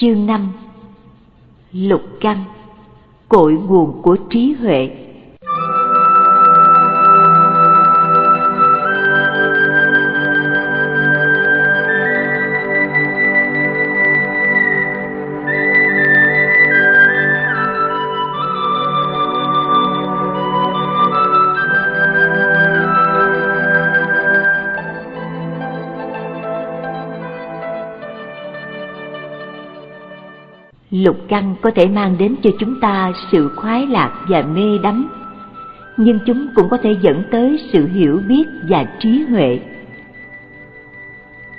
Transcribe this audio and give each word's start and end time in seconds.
Chương 0.00 0.26
5 0.26 0.52
Lục 1.72 2.02
căn 2.20 2.44
Cội 3.28 3.52
nguồn 3.52 4.02
của 4.02 4.16
trí 4.30 4.52
huệ. 4.52 4.90
Lục 31.04 31.16
căn 31.28 31.54
có 31.62 31.70
thể 31.70 31.86
mang 31.86 32.16
đến 32.18 32.36
cho 32.42 32.50
chúng 32.58 32.80
ta 32.80 33.12
sự 33.32 33.50
khoái 33.56 33.86
lạc 33.86 34.24
và 34.28 34.42
mê 34.42 34.78
đắm. 34.82 35.08
Nhưng 35.96 36.18
chúng 36.26 36.48
cũng 36.54 36.68
có 36.68 36.76
thể 36.76 36.96
dẫn 37.00 37.22
tới 37.30 37.60
sự 37.72 37.86
hiểu 37.86 38.20
biết 38.28 38.44
và 38.68 38.84
trí 38.98 39.24
huệ. 39.30 39.60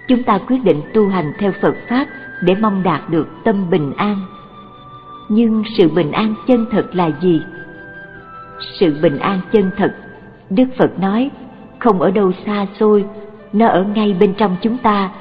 Chúng 0.07 0.23
ta 0.23 0.37
quyết 0.37 0.63
định 0.63 0.81
tu 0.93 1.09
hành 1.09 1.33
theo 1.39 1.51
phật 1.61 1.75
pháp 1.89 2.07
để 2.41 2.55
mong 2.61 2.83
đạt 2.83 3.09
được 3.09 3.27
tâm 3.43 3.69
bình 3.69 3.93
an. 3.97 4.17
Nhưng 5.29 5.63
sự 5.77 5.89
bình 5.89 6.11
an 6.11 6.35
chân 6.47 6.65
thật 6.71 6.95
là 6.95 7.11
gì? 7.21 7.41
Sự 8.79 8.99
bình 9.01 9.17
an 9.17 9.39
chân 9.51 9.71
thật, 9.77 9.95
đức 10.49 10.65
phật 10.77 10.99
nói, 10.99 11.31
không 11.79 12.01
ở 12.01 12.11
đâu 12.11 12.31
xa 12.45 12.65
xôi, 12.79 13.05
nó 13.53 13.67
ở 13.67 13.83
ngay 13.83 14.15
bên 14.19 14.33
trong 14.33 14.55
chúng 14.61 14.77
ta. 14.77 15.11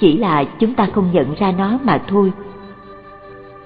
Chỉ 0.00 0.16
là 0.16 0.44
chúng 0.44 0.74
ta 0.74 0.88
không 0.92 1.10
nhận 1.12 1.34
ra 1.34 1.52
nó 1.58 1.78
mà 1.82 2.02
thôi 2.08 2.32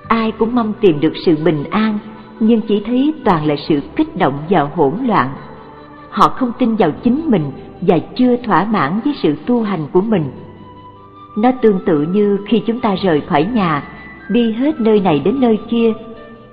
ai 0.09 0.33
cũng 0.33 0.55
mong 0.55 0.73
tìm 0.81 1.01
được 1.01 1.13
sự 1.27 1.37
bình 1.45 1.65
an, 1.71 1.99
nhưng 2.41 2.61
chỉ 2.61 2.83
thấy 2.87 3.15
toàn 3.25 3.47
là 3.47 3.55
sự 3.69 3.81
kích 3.97 4.17
động 4.17 4.39
và 4.51 4.61
hỗn 4.61 4.95
loạn. 5.06 5.28
Họ 6.11 6.28
không 6.28 6.53
tin 6.59 6.77
vào 6.77 6.91
chính 6.91 7.31
mình 7.31 7.51
và 7.81 7.98
chưa 8.17 8.37
thỏa 8.37 8.65
mãn 8.65 9.01
với 9.05 9.15
sự 9.23 9.34
tu 9.47 9.62
hành 9.62 9.87
của 9.93 10.01
mình. 10.01 10.25
Nó 11.37 11.53
tương 11.62 11.81
tự 11.87 12.03
như 12.03 12.39
khi 12.47 12.62
chúng 12.67 12.81
ta 12.81 12.95
rời 13.03 13.20
khỏi 13.20 13.45
nhà, 13.45 13.83
đi 14.28 14.53
hết 14.53 14.81
nơi 14.81 15.01
này 15.01 15.19
đến 15.19 15.41
nơi 15.41 15.59
kia, 15.70 15.93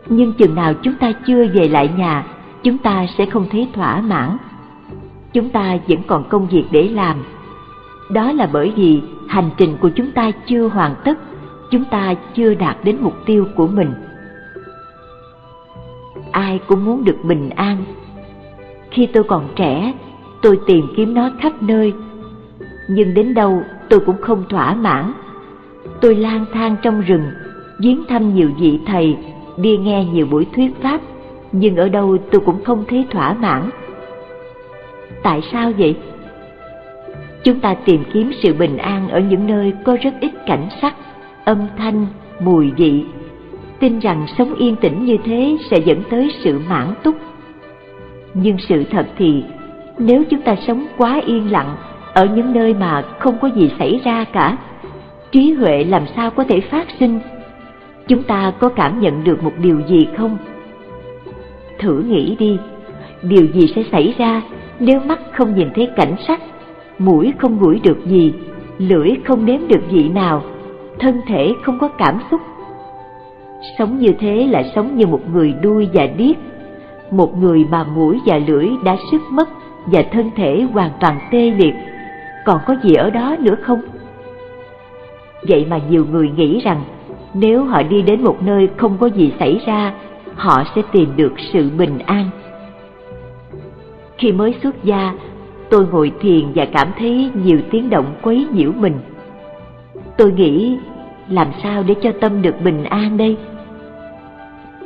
nhưng 0.09 0.33
chừng 0.33 0.55
nào 0.55 0.73
chúng 0.73 0.93
ta 0.93 1.11
chưa 1.27 1.47
về 1.47 1.67
lại 1.67 1.89
nhà, 1.97 2.25
chúng 2.63 2.77
ta 2.77 3.05
sẽ 3.17 3.25
không 3.25 3.45
thấy 3.51 3.67
thỏa 3.73 4.01
mãn. 4.01 4.37
Chúng 5.33 5.49
ta 5.49 5.77
vẫn 5.87 5.99
còn 6.07 6.29
công 6.29 6.47
việc 6.47 6.65
để 6.71 6.89
làm. 6.89 7.17
Đó 8.09 8.31
là 8.31 8.49
bởi 8.53 8.73
vì 8.75 9.01
hành 9.27 9.49
trình 9.57 9.77
của 9.81 9.89
chúng 9.89 10.11
ta 10.11 10.31
chưa 10.47 10.67
hoàn 10.67 10.95
tất 11.03 11.17
chúng 11.71 11.85
ta 11.85 12.13
chưa 12.35 12.53
đạt 12.53 12.77
đến 12.83 12.97
mục 13.01 13.13
tiêu 13.25 13.47
của 13.55 13.67
mình. 13.67 13.93
Ai 16.31 16.59
cũng 16.67 16.85
muốn 16.85 17.03
được 17.03 17.17
bình 17.23 17.49
an. 17.49 17.77
Khi 18.91 19.05
tôi 19.05 19.23
còn 19.23 19.47
trẻ, 19.55 19.93
tôi 20.41 20.59
tìm 20.67 20.87
kiếm 20.97 21.13
nó 21.13 21.31
khắp 21.39 21.63
nơi. 21.63 21.93
Nhưng 22.87 23.13
đến 23.13 23.33
đâu, 23.33 23.63
tôi 23.89 23.99
cũng 23.99 24.21
không 24.21 24.43
thỏa 24.49 24.73
mãn. 24.73 25.13
Tôi 26.01 26.15
lang 26.15 26.45
thang 26.53 26.75
trong 26.81 27.01
rừng, 27.01 27.31
viếng 27.79 28.03
thăm 28.09 28.35
nhiều 28.35 28.49
vị 28.59 28.79
thầy, 28.85 29.17
đi 29.57 29.77
nghe 29.77 30.05
nhiều 30.05 30.25
buổi 30.25 30.45
thuyết 30.55 30.81
pháp. 30.81 31.01
Nhưng 31.51 31.75
ở 31.75 31.89
đâu 31.89 32.17
tôi 32.31 32.41
cũng 32.45 32.63
không 32.63 32.85
thấy 32.87 33.05
thỏa 33.11 33.33
mãn. 33.33 33.69
Tại 35.23 35.41
sao 35.51 35.71
vậy? 35.77 35.95
Chúng 37.43 37.59
ta 37.59 37.73
tìm 37.73 38.03
kiếm 38.13 38.31
sự 38.43 38.53
bình 38.53 38.77
an 38.77 39.09
ở 39.09 39.19
những 39.19 39.47
nơi 39.47 39.73
có 39.83 39.97
rất 40.01 40.13
ít 40.21 40.31
cảnh 40.45 40.67
sắc 40.81 40.95
âm 41.51 41.67
thanh, 41.77 42.07
mùi 42.39 42.71
vị, 42.77 43.03
tin 43.79 43.99
rằng 43.99 44.25
sống 44.37 44.53
yên 44.55 44.75
tĩnh 44.75 45.05
như 45.05 45.17
thế 45.25 45.57
sẽ 45.71 45.77
dẫn 45.85 46.03
tới 46.09 46.31
sự 46.43 46.59
mãn 46.69 46.93
túc. 47.03 47.15
Nhưng 48.33 48.57
sự 48.69 48.83
thật 48.91 49.07
thì 49.17 49.43
nếu 49.97 50.23
chúng 50.29 50.41
ta 50.41 50.55
sống 50.67 50.85
quá 50.97 51.21
yên 51.25 51.51
lặng 51.51 51.75
ở 52.13 52.25
những 52.25 52.53
nơi 52.53 52.73
mà 52.73 53.03
không 53.19 53.37
có 53.41 53.49
gì 53.55 53.71
xảy 53.79 54.01
ra 54.03 54.23
cả, 54.23 54.57
trí 55.31 55.53
huệ 55.53 55.83
làm 55.83 56.03
sao 56.15 56.31
có 56.31 56.43
thể 56.43 56.59
phát 56.61 56.87
sinh? 56.99 57.19
Chúng 58.07 58.23
ta 58.23 58.53
có 58.59 58.69
cảm 58.69 58.99
nhận 58.99 59.23
được 59.23 59.43
một 59.43 59.53
điều 59.61 59.81
gì 59.87 60.07
không? 60.17 60.37
Thử 61.79 62.03
nghĩ 62.07 62.35
đi, 62.39 62.57
điều 63.21 63.45
gì 63.53 63.73
sẽ 63.75 63.83
xảy 63.91 64.15
ra 64.17 64.41
nếu 64.79 64.99
mắt 64.99 65.19
không 65.33 65.55
nhìn 65.55 65.67
thấy 65.75 65.89
cảnh 65.95 66.15
sắc, 66.27 66.41
mũi 66.99 67.33
không 67.37 67.59
ngửi 67.61 67.79
được 67.83 68.05
gì, 68.05 68.33
lưỡi 68.77 69.09
không 69.25 69.45
nếm 69.45 69.67
được 69.67 69.81
vị 69.91 70.09
nào, 70.09 70.43
thân 71.01 71.21
thể 71.27 71.53
không 71.63 71.79
có 71.79 71.87
cảm 71.87 72.19
xúc. 72.31 72.41
Sống 73.77 73.99
như 73.99 74.13
thế 74.19 74.47
là 74.47 74.63
sống 74.75 74.95
như 74.95 75.07
một 75.07 75.21
người 75.33 75.53
đuôi 75.61 75.89
và 75.93 76.07
điếc, 76.17 76.35
một 77.11 77.37
người 77.37 77.65
mà 77.69 77.83
mũi 77.83 78.19
và 78.25 78.39
lưỡi 78.47 78.69
đã 78.83 78.97
sức 79.11 79.21
mất 79.31 79.49
và 79.85 80.03
thân 80.11 80.31
thể 80.35 80.67
hoàn 80.73 80.91
toàn 80.99 81.19
tê 81.31 81.51
liệt, 81.51 81.73
còn 82.45 82.59
có 82.67 82.75
gì 82.83 82.95
ở 82.95 83.09
đó 83.09 83.35
nữa 83.39 83.55
không? 83.61 83.81
Vậy 85.47 85.65
mà 85.69 85.79
nhiều 85.89 86.05
người 86.11 86.29
nghĩ 86.29 86.61
rằng 86.63 86.83
nếu 87.33 87.63
họ 87.63 87.83
đi 87.83 88.01
đến 88.01 88.23
một 88.23 88.37
nơi 88.41 88.69
không 88.77 88.97
có 88.97 89.07
gì 89.07 89.33
xảy 89.39 89.61
ra, 89.65 89.93
họ 90.35 90.63
sẽ 90.75 90.81
tìm 90.91 91.09
được 91.15 91.33
sự 91.53 91.69
bình 91.77 91.99
an. 91.99 92.29
Khi 94.17 94.31
mới 94.31 94.55
xuất 94.63 94.83
gia, 94.83 95.13
tôi 95.69 95.85
ngồi 95.91 96.11
thiền 96.21 96.45
và 96.55 96.65
cảm 96.65 96.87
thấy 96.99 97.29
nhiều 97.43 97.59
tiếng 97.71 97.89
động 97.89 98.15
quấy 98.21 98.47
nhiễu 98.53 98.71
mình. 98.71 98.99
Tôi 100.17 100.31
nghĩ 100.31 100.77
làm 101.31 101.47
sao 101.63 101.83
để 101.83 101.95
cho 102.01 102.11
tâm 102.21 102.41
được 102.41 102.55
bình 102.63 102.83
an 102.83 103.17
đây? 103.17 103.37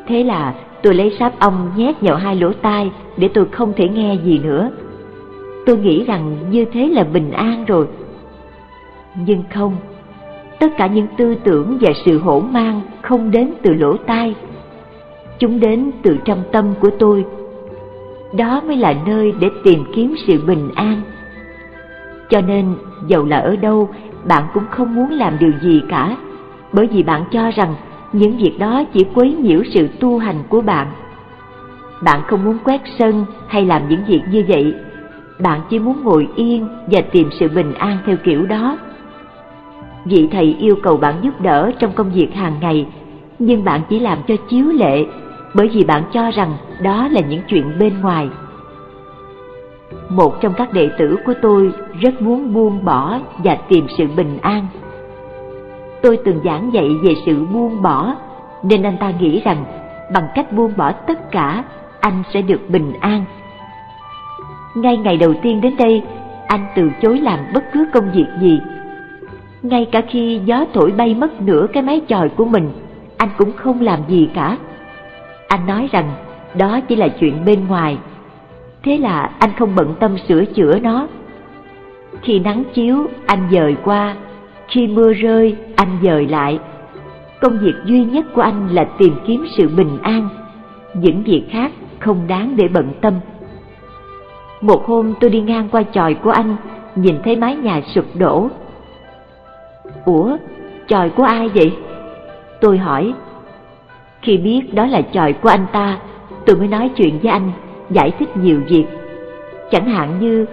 Thế 0.07 0.23
là 0.23 0.53
tôi 0.83 0.93
lấy 0.93 1.15
sáp 1.19 1.39
ong 1.39 1.71
nhét 1.75 2.01
vào 2.01 2.15
hai 2.15 2.35
lỗ 2.35 2.53
tai 2.53 2.91
để 3.17 3.27
tôi 3.27 3.45
không 3.45 3.73
thể 3.75 3.89
nghe 3.89 4.17
gì 4.23 4.39
nữa. 4.39 4.69
Tôi 5.65 5.77
nghĩ 5.77 6.05
rằng 6.05 6.37
như 6.51 6.65
thế 6.65 6.87
là 6.87 7.03
bình 7.03 7.31
an 7.31 7.65
rồi. 7.65 7.87
Nhưng 9.15 9.43
không, 9.53 9.75
tất 10.59 10.77
cả 10.77 10.87
những 10.87 11.07
tư 11.17 11.35
tưởng 11.43 11.77
và 11.81 11.91
sự 12.05 12.19
hỗn 12.19 12.43
mang 12.51 12.81
không 13.01 13.31
đến 13.31 13.53
từ 13.63 13.73
lỗ 13.73 13.97
tai. 13.97 14.35
Chúng 15.39 15.59
đến 15.59 15.91
từ 16.03 16.17
trong 16.25 16.43
tâm 16.51 16.65
của 16.79 16.89
tôi. 16.99 17.25
Đó 18.37 18.61
mới 18.67 18.77
là 18.77 18.95
nơi 19.05 19.33
để 19.39 19.49
tìm 19.63 19.83
kiếm 19.95 20.15
sự 20.27 20.43
bình 20.47 20.69
an. 20.75 21.01
Cho 22.29 22.41
nên, 22.41 22.75
dầu 23.07 23.25
là 23.25 23.37
ở 23.37 23.55
đâu, 23.55 23.89
bạn 24.27 24.43
cũng 24.53 24.63
không 24.69 24.95
muốn 24.95 25.11
làm 25.11 25.39
điều 25.39 25.51
gì 25.61 25.81
cả 25.89 26.17
bởi 26.75 26.87
vì 26.87 27.03
bạn 27.03 27.23
cho 27.31 27.51
rằng 27.51 27.75
những 28.13 28.37
việc 28.37 28.59
đó 28.59 28.83
chỉ 28.93 29.05
quấy 29.13 29.33
nhiễu 29.33 29.61
sự 29.73 29.87
tu 29.99 30.17
hành 30.17 30.43
của 30.49 30.61
bạn. 30.61 30.87
Bạn 32.03 32.21
không 32.27 32.43
muốn 32.43 32.57
quét 32.63 32.81
sân 32.99 33.25
hay 33.47 33.65
làm 33.65 33.89
những 33.89 34.05
việc 34.07 34.21
như 34.31 34.45
vậy, 34.47 34.73
bạn 35.39 35.61
chỉ 35.69 35.79
muốn 35.79 36.03
ngồi 36.03 36.27
yên 36.35 36.67
và 36.91 37.01
tìm 37.11 37.29
sự 37.39 37.47
bình 37.47 37.73
an 37.73 37.97
theo 38.05 38.15
kiểu 38.23 38.45
đó. 38.45 38.77
Vị 40.05 40.27
thầy 40.31 40.55
yêu 40.59 40.75
cầu 40.83 40.97
bạn 40.97 41.15
giúp 41.21 41.41
đỡ 41.41 41.71
trong 41.79 41.91
công 41.95 42.11
việc 42.11 42.33
hàng 42.33 42.55
ngày, 42.61 42.87
nhưng 43.39 43.63
bạn 43.63 43.81
chỉ 43.89 43.99
làm 43.99 44.17
cho 44.27 44.35
chiếu 44.49 44.65
lệ 44.65 45.05
bởi 45.53 45.67
vì 45.67 45.83
bạn 45.83 46.03
cho 46.13 46.31
rằng 46.31 46.57
đó 46.81 47.07
là 47.11 47.21
những 47.21 47.41
chuyện 47.47 47.79
bên 47.79 48.01
ngoài. 48.01 48.29
Một 50.09 50.41
trong 50.41 50.53
các 50.53 50.73
đệ 50.73 50.89
tử 50.99 51.17
của 51.25 51.33
tôi 51.41 51.71
rất 52.01 52.21
muốn 52.21 52.53
buông 52.53 52.85
bỏ 52.85 53.19
và 53.37 53.55
tìm 53.69 53.87
sự 53.97 54.07
bình 54.15 54.37
an 54.41 54.67
Tôi 56.05 56.19
từng 56.25 56.41
giảng 56.45 56.73
dạy 56.73 56.89
về 57.03 57.13
sự 57.25 57.45
buông 57.45 57.81
bỏ, 57.81 58.15
nên 58.63 58.83
anh 58.83 58.97
ta 58.97 59.11
nghĩ 59.19 59.41
rằng 59.45 59.65
bằng 60.13 60.27
cách 60.35 60.51
buông 60.51 60.71
bỏ 60.77 60.91
tất 60.91 61.31
cả, 61.31 61.63
anh 61.99 62.23
sẽ 62.33 62.41
được 62.41 62.69
bình 62.69 62.93
an. 62.99 63.25
Ngay 64.75 64.97
ngày 64.97 65.17
đầu 65.17 65.33
tiên 65.41 65.61
đến 65.61 65.75
đây, 65.77 66.01
anh 66.47 66.65
từ 66.75 66.89
chối 67.01 67.19
làm 67.19 67.39
bất 67.53 67.63
cứ 67.73 67.87
công 67.93 68.11
việc 68.11 68.25
gì. 68.41 68.59
Ngay 69.61 69.85
cả 69.91 70.01
khi 70.09 70.41
gió 70.45 70.65
thổi 70.73 70.91
bay 70.91 71.15
mất 71.15 71.41
nửa 71.41 71.67
cái 71.73 71.83
mái 71.83 72.01
chòi 72.07 72.29
của 72.29 72.45
mình, 72.45 72.71
anh 73.17 73.29
cũng 73.37 73.51
không 73.55 73.81
làm 73.81 73.99
gì 74.07 74.29
cả. 74.33 74.57
Anh 75.47 75.67
nói 75.67 75.89
rằng 75.91 76.13
đó 76.57 76.79
chỉ 76.87 76.95
là 76.95 77.07
chuyện 77.07 77.45
bên 77.45 77.67
ngoài. 77.67 77.97
Thế 78.83 78.97
là 78.97 79.31
anh 79.39 79.49
không 79.59 79.75
bận 79.75 79.95
tâm 79.99 80.17
sửa 80.27 80.45
chữa 80.45 80.79
nó. 80.79 81.07
Khi 82.21 82.39
nắng 82.39 82.63
chiếu, 82.73 83.07
anh 83.25 83.47
dời 83.51 83.75
qua 83.83 84.15
khi 84.67 84.87
mưa 84.87 85.13
rơi, 85.13 85.55
anh 85.75 85.97
dời 86.03 86.27
lại. 86.27 86.59
Công 87.41 87.57
việc 87.59 87.73
duy 87.85 88.03
nhất 88.03 88.25
của 88.35 88.41
anh 88.41 88.67
là 88.71 88.85
tìm 88.97 89.13
kiếm 89.27 89.45
sự 89.57 89.69
bình 89.77 89.97
an. 90.01 90.29
Những 90.93 91.23
việc 91.23 91.43
khác 91.49 91.71
không 91.99 92.27
đáng 92.27 92.55
để 92.55 92.67
bận 92.67 92.91
tâm. 93.01 93.13
Một 94.61 94.85
hôm 94.85 95.13
tôi 95.19 95.29
đi 95.29 95.41
ngang 95.41 95.69
qua 95.71 95.83
chòi 95.91 96.13
của 96.13 96.29
anh, 96.29 96.55
nhìn 96.95 97.15
thấy 97.23 97.35
mái 97.35 97.55
nhà 97.55 97.81
sụp 97.95 98.05
đổ. 98.15 98.49
Ủa, 100.05 100.37
chòi 100.87 101.09
của 101.09 101.23
ai 101.23 101.49
vậy? 101.49 101.73
Tôi 102.61 102.77
hỏi. 102.77 103.13
Khi 104.21 104.37
biết 104.37 104.73
đó 104.73 104.85
là 104.85 105.01
chòi 105.13 105.33
của 105.33 105.49
anh 105.49 105.65
ta, 105.71 105.99
tôi 106.45 106.55
mới 106.55 106.67
nói 106.67 106.89
chuyện 106.95 107.19
với 107.23 107.31
anh, 107.31 107.51
giải 107.89 108.11
thích 108.19 108.37
nhiều 108.37 108.59
việc. 108.67 108.85
Chẳng 109.71 109.85
hạn 109.85 110.19
như 110.19 110.45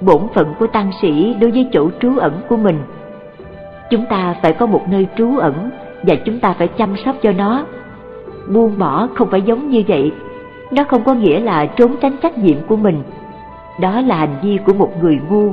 bổn 0.00 0.22
phận 0.34 0.54
của 0.58 0.66
tăng 0.66 0.90
sĩ 1.02 1.34
đối 1.40 1.50
với 1.50 1.68
chỗ 1.72 1.90
trú 2.00 2.18
ẩn 2.18 2.40
của 2.48 2.56
mình 2.56 2.76
chúng 3.90 4.06
ta 4.06 4.34
phải 4.42 4.52
có 4.52 4.66
một 4.66 4.82
nơi 4.88 5.06
trú 5.16 5.38
ẩn 5.38 5.70
và 6.02 6.14
chúng 6.24 6.40
ta 6.40 6.54
phải 6.58 6.68
chăm 6.68 6.96
sóc 7.04 7.16
cho 7.22 7.32
nó. 7.32 7.64
Buông 8.48 8.78
bỏ 8.78 9.08
không 9.14 9.30
phải 9.30 9.42
giống 9.42 9.70
như 9.70 9.82
vậy, 9.88 10.12
nó 10.70 10.84
không 10.84 11.04
có 11.04 11.14
nghĩa 11.14 11.40
là 11.40 11.66
trốn 11.66 11.96
tránh 12.00 12.16
trách 12.22 12.38
nhiệm 12.38 12.56
của 12.68 12.76
mình. 12.76 13.02
Đó 13.80 14.00
là 14.00 14.16
hành 14.16 14.36
vi 14.42 14.58
của 14.66 14.72
một 14.72 14.90
người 15.02 15.20
ngu. 15.30 15.52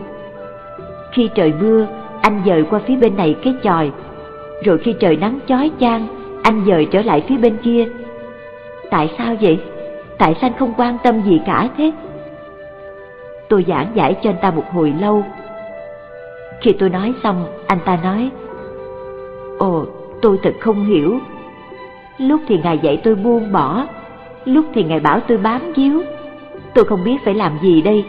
Khi 1.12 1.30
trời 1.36 1.54
mưa, 1.60 1.88
anh 2.22 2.42
dời 2.46 2.64
qua 2.64 2.80
phía 2.88 2.96
bên 2.96 3.18
này 3.18 3.36
cái 3.44 3.54
chòi, 3.64 3.92
rồi 4.64 4.78
khi 4.78 4.96
trời 5.00 5.18
nắng 5.18 5.40
chói 5.48 5.72
chang, 5.80 6.08
anh 6.44 6.66
dời 6.68 6.88
trở 6.92 7.02
lại 7.02 7.24
phía 7.28 7.38
bên 7.38 7.58
kia. 7.64 7.88
Tại 8.90 9.16
sao 9.18 9.36
vậy? 9.42 9.60
Tại 10.18 10.36
sao 10.42 10.50
anh 10.50 10.60
không 10.60 10.74
quan 10.78 10.98
tâm 11.04 11.22
gì 11.22 11.42
cả 11.46 11.70
thế? 11.78 11.92
Tôi 13.50 13.66
giảng 13.68 13.88
giải 13.96 14.16
cho 14.24 14.30
anh 14.30 14.38
ta 14.42 14.52
một 14.52 14.64
hồi 14.74 14.94
lâu. 15.02 15.24
Khi 16.62 16.74
tôi 16.80 16.90
nói 16.90 17.14
xong, 17.24 17.46
anh 17.68 17.80
ta 17.86 18.00
nói, 18.04 18.32
Ồ, 19.58 19.86
tôi 20.22 20.40
thật 20.44 20.54
không 20.60 20.86
hiểu. 20.86 21.20
Lúc 22.18 22.42
thì 22.48 22.58
Ngài 22.64 22.78
dạy 22.78 23.02
tôi 23.04 23.16
buông 23.16 23.52
bỏ, 23.52 23.86
lúc 24.46 24.66
thì 24.74 24.84
Ngài 24.84 25.00
bảo 25.00 25.20
tôi 25.20 25.38
bám 25.38 25.62
víu. 25.76 26.02
Tôi 26.74 26.86
không 26.86 27.04
biết 27.04 27.18
phải 27.26 27.34
làm 27.34 27.60
gì 27.62 27.82
đây. 27.82 28.06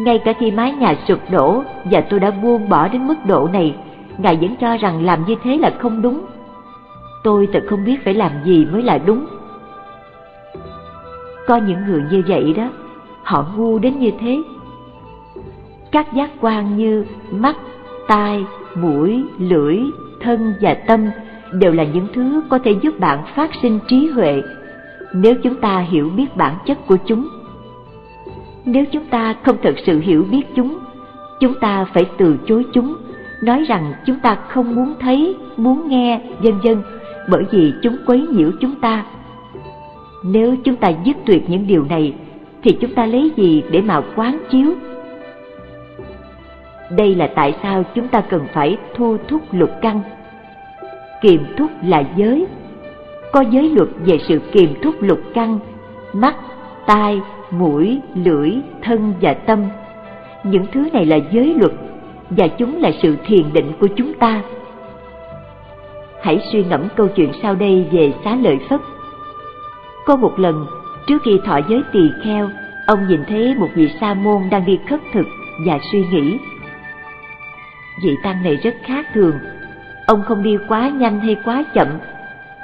Ngay 0.00 0.18
cả 0.18 0.32
khi 0.32 0.50
mái 0.50 0.72
nhà 0.72 0.94
sụp 1.08 1.18
đổ 1.30 1.62
và 1.84 2.00
tôi 2.00 2.20
đã 2.20 2.30
buông 2.30 2.68
bỏ 2.68 2.88
đến 2.88 3.06
mức 3.06 3.14
độ 3.26 3.48
này, 3.52 3.74
Ngài 4.18 4.36
vẫn 4.36 4.56
cho 4.60 4.76
rằng 4.76 5.04
làm 5.04 5.24
như 5.26 5.34
thế 5.44 5.56
là 5.56 5.70
không 5.78 6.02
đúng. 6.02 6.20
Tôi 7.24 7.48
thật 7.52 7.64
không 7.68 7.84
biết 7.84 8.04
phải 8.04 8.14
làm 8.14 8.32
gì 8.44 8.66
mới 8.72 8.82
là 8.82 8.98
đúng. 8.98 9.26
Có 11.46 11.56
những 11.56 11.86
người 11.86 12.02
như 12.10 12.22
vậy 12.28 12.54
đó, 12.56 12.68
họ 13.22 13.46
ngu 13.56 13.78
đến 13.78 13.98
như 13.98 14.10
thế. 14.20 14.42
Các 15.92 16.12
giác 16.14 16.30
quan 16.40 16.76
như 16.76 17.04
mắt, 17.30 17.56
tai, 18.08 18.44
mũi, 18.74 19.24
lưỡi, 19.38 19.78
thân 20.20 20.54
và 20.60 20.74
tâm 20.74 21.06
đều 21.52 21.72
là 21.72 21.84
những 21.84 22.06
thứ 22.14 22.42
có 22.48 22.58
thể 22.58 22.74
giúp 22.82 23.00
bạn 23.00 23.18
phát 23.34 23.50
sinh 23.62 23.78
trí 23.88 24.06
huệ 24.06 24.42
nếu 25.12 25.34
chúng 25.42 25.54
ta 25.54 25.78
hiểu 25.78 26.10
biết 26.16 26.36
bản 26.36 26.54
chất 26.66 26.86
của 26.86 26.96
chúng. 27.06 27.28
Nếu 28.64 28.84
chúng 28.92 29.04
ta 29.04 29.34
không 29.42 29.56
thật 29.62 29.74
sự 29.86 30.00
hiểu 30.00 30.24
biết 30.30 30.42
chúng, 30.56 30.78
chúng 31.40 31.54
ta 31.60 31.86
phải 31.94 32.04
từ 32.18 32.36
chối 32.46 32.64
chúng, 32.72 32.96
nói 33.42 33.64
rằng 33.68 33.92
chúng 34.06 34.20
ta 34.20 34.36
không 34.48 34.74
muốn 34.74 34.94
thấy, 35.00 35.36
muốn 35.56 35.88
nghe, 35.88 36.20
vân 36.38 36.58
vân, 36.64 36.82
bởi 37.30 37.44
vì 37.50 37.72
chúng 37.82 37.96
quấy 38.06 38.26
nhiễu 38.30 38.50
chúng 38.60 38.74
ta. 38.74 39.04
Nếu 40.24 40.56
chúng 40.64 40.76
ta 40.76 40.92
dứt 41.04 41.16
tuyệt 41.26 41.50
những 41.50 41.66
điều 41.66 41.84
này, 41.84 42.14
thì 42.62 42.76
chúng 42.80 42.94
ta 42.94 43.06
lấy 43.06 43.32
gì 43.36 43.62
để 43.70 43.80
mà 43.80 44.00
quán 44.16 44.38
chiếu? 44.50 44.74
Đây 46.90 47.14
là 47.14 47.26
tại 47.34 47.54
sao 47.62 47.82
chúng 47.94 48.08
ta 48.08 48.20
cần 48.20 48.46
phải 48.52 48.76
thu 48.94 49.16
thúc 49.28 49.42
lục 49.52 49.70
căn. 49.82 50.00
Kiềm 51.20 51.46
thúc 51.58 51.70
là 51.82 52.02
giới. 52.16 52.46
Có 53.32 53.40
giới 53.40 53.70
luật 53.70 53.88
về 53.98 54.18
sự 54.28 54.40
kiềm 54.52 54.74
thúc 54.82 54.94
lục 55.00 55.20
căn, 55.34 55.58
mắt, 56.12 56.36
tai, 56.86 57.20
mũi, 57.50 58.00
lưỡi, 58.14 58.52
thân 58.82 59.14
và 59.20 59.34
tâm. 59.34 59.64
Những 60.44 60.66
thứ 60.72 60.88
này 60.92 61.06
là 61.06 61.18
giới 61.32 61.54
luật 61.54 61.72
và 62.30 62.48
chúng 62.48 62.80
là 62.82 62.90
sự 63.02 63.16
thiền 63.26 63.52
định 63.52 63.72
của 63.80 63.86
chúng 63.96 64.14
ta. 64.14 64.42
Hãy 66.22 66.40
suy 66.52 66.64
ngẫm 66.64 66.88
câu 66.96 67.08
chuyện 67.08 67.30
sau 67.42 67.54
đây 67.54 67.86
về 67.92 68.12
xá 68.24 68.36
lợi 68.36 68.58
Phất. 68.68 68.80
Có 70.06 70.16
một 70.16 70.38
lần, 70.38 70.66
trước 71.06 71.22
khi 71.24 71.40
thọ 71.44 71.60
giới 71.68 71.82
tỳ 71.92 72.00
kheo, 72.24 72.48
ông 72.86 73.08
nhìn 73.08 73.20
thấy 73.28 73.54
một 73.54 73.68
vị 73.74 73.90
sa 74.00 74.14
môn 74.14 74.42
đang 74.50 74.66
đi 74.66 74.78
khất 74.88 75.00
thực 75.12 75.26
và 75.66 75.78
suy 75.92 76.04
nghĩ. 76.12 76.38
Vị 78.02 78.16
tăng 78.22 78.42
này 78.42 78.56
rất 78.56 78.74
khác 78.84 79.06
thường, 79.14 79.38
ông 80.06 80.22
không 80.22 80.42
đi 80.42 80.58
quá 80.68 80.88
nhanh 80.88 81.20
hay 81.20 81.36
quá 81.44 81.64
chậm, 81.74 81.88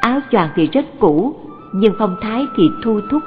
áo 0.00 0.20
choàng 0.30 0.48
thì 0.54 0.68
rất 0.72 0.84
cũ, 1.00 1.36
nhưng 1.72 1.94
phong 1.98 2.16
thái 2.22 2.46
thì 2.56 2.70
thu 2.84 3.00
thúc. 3.10 3.22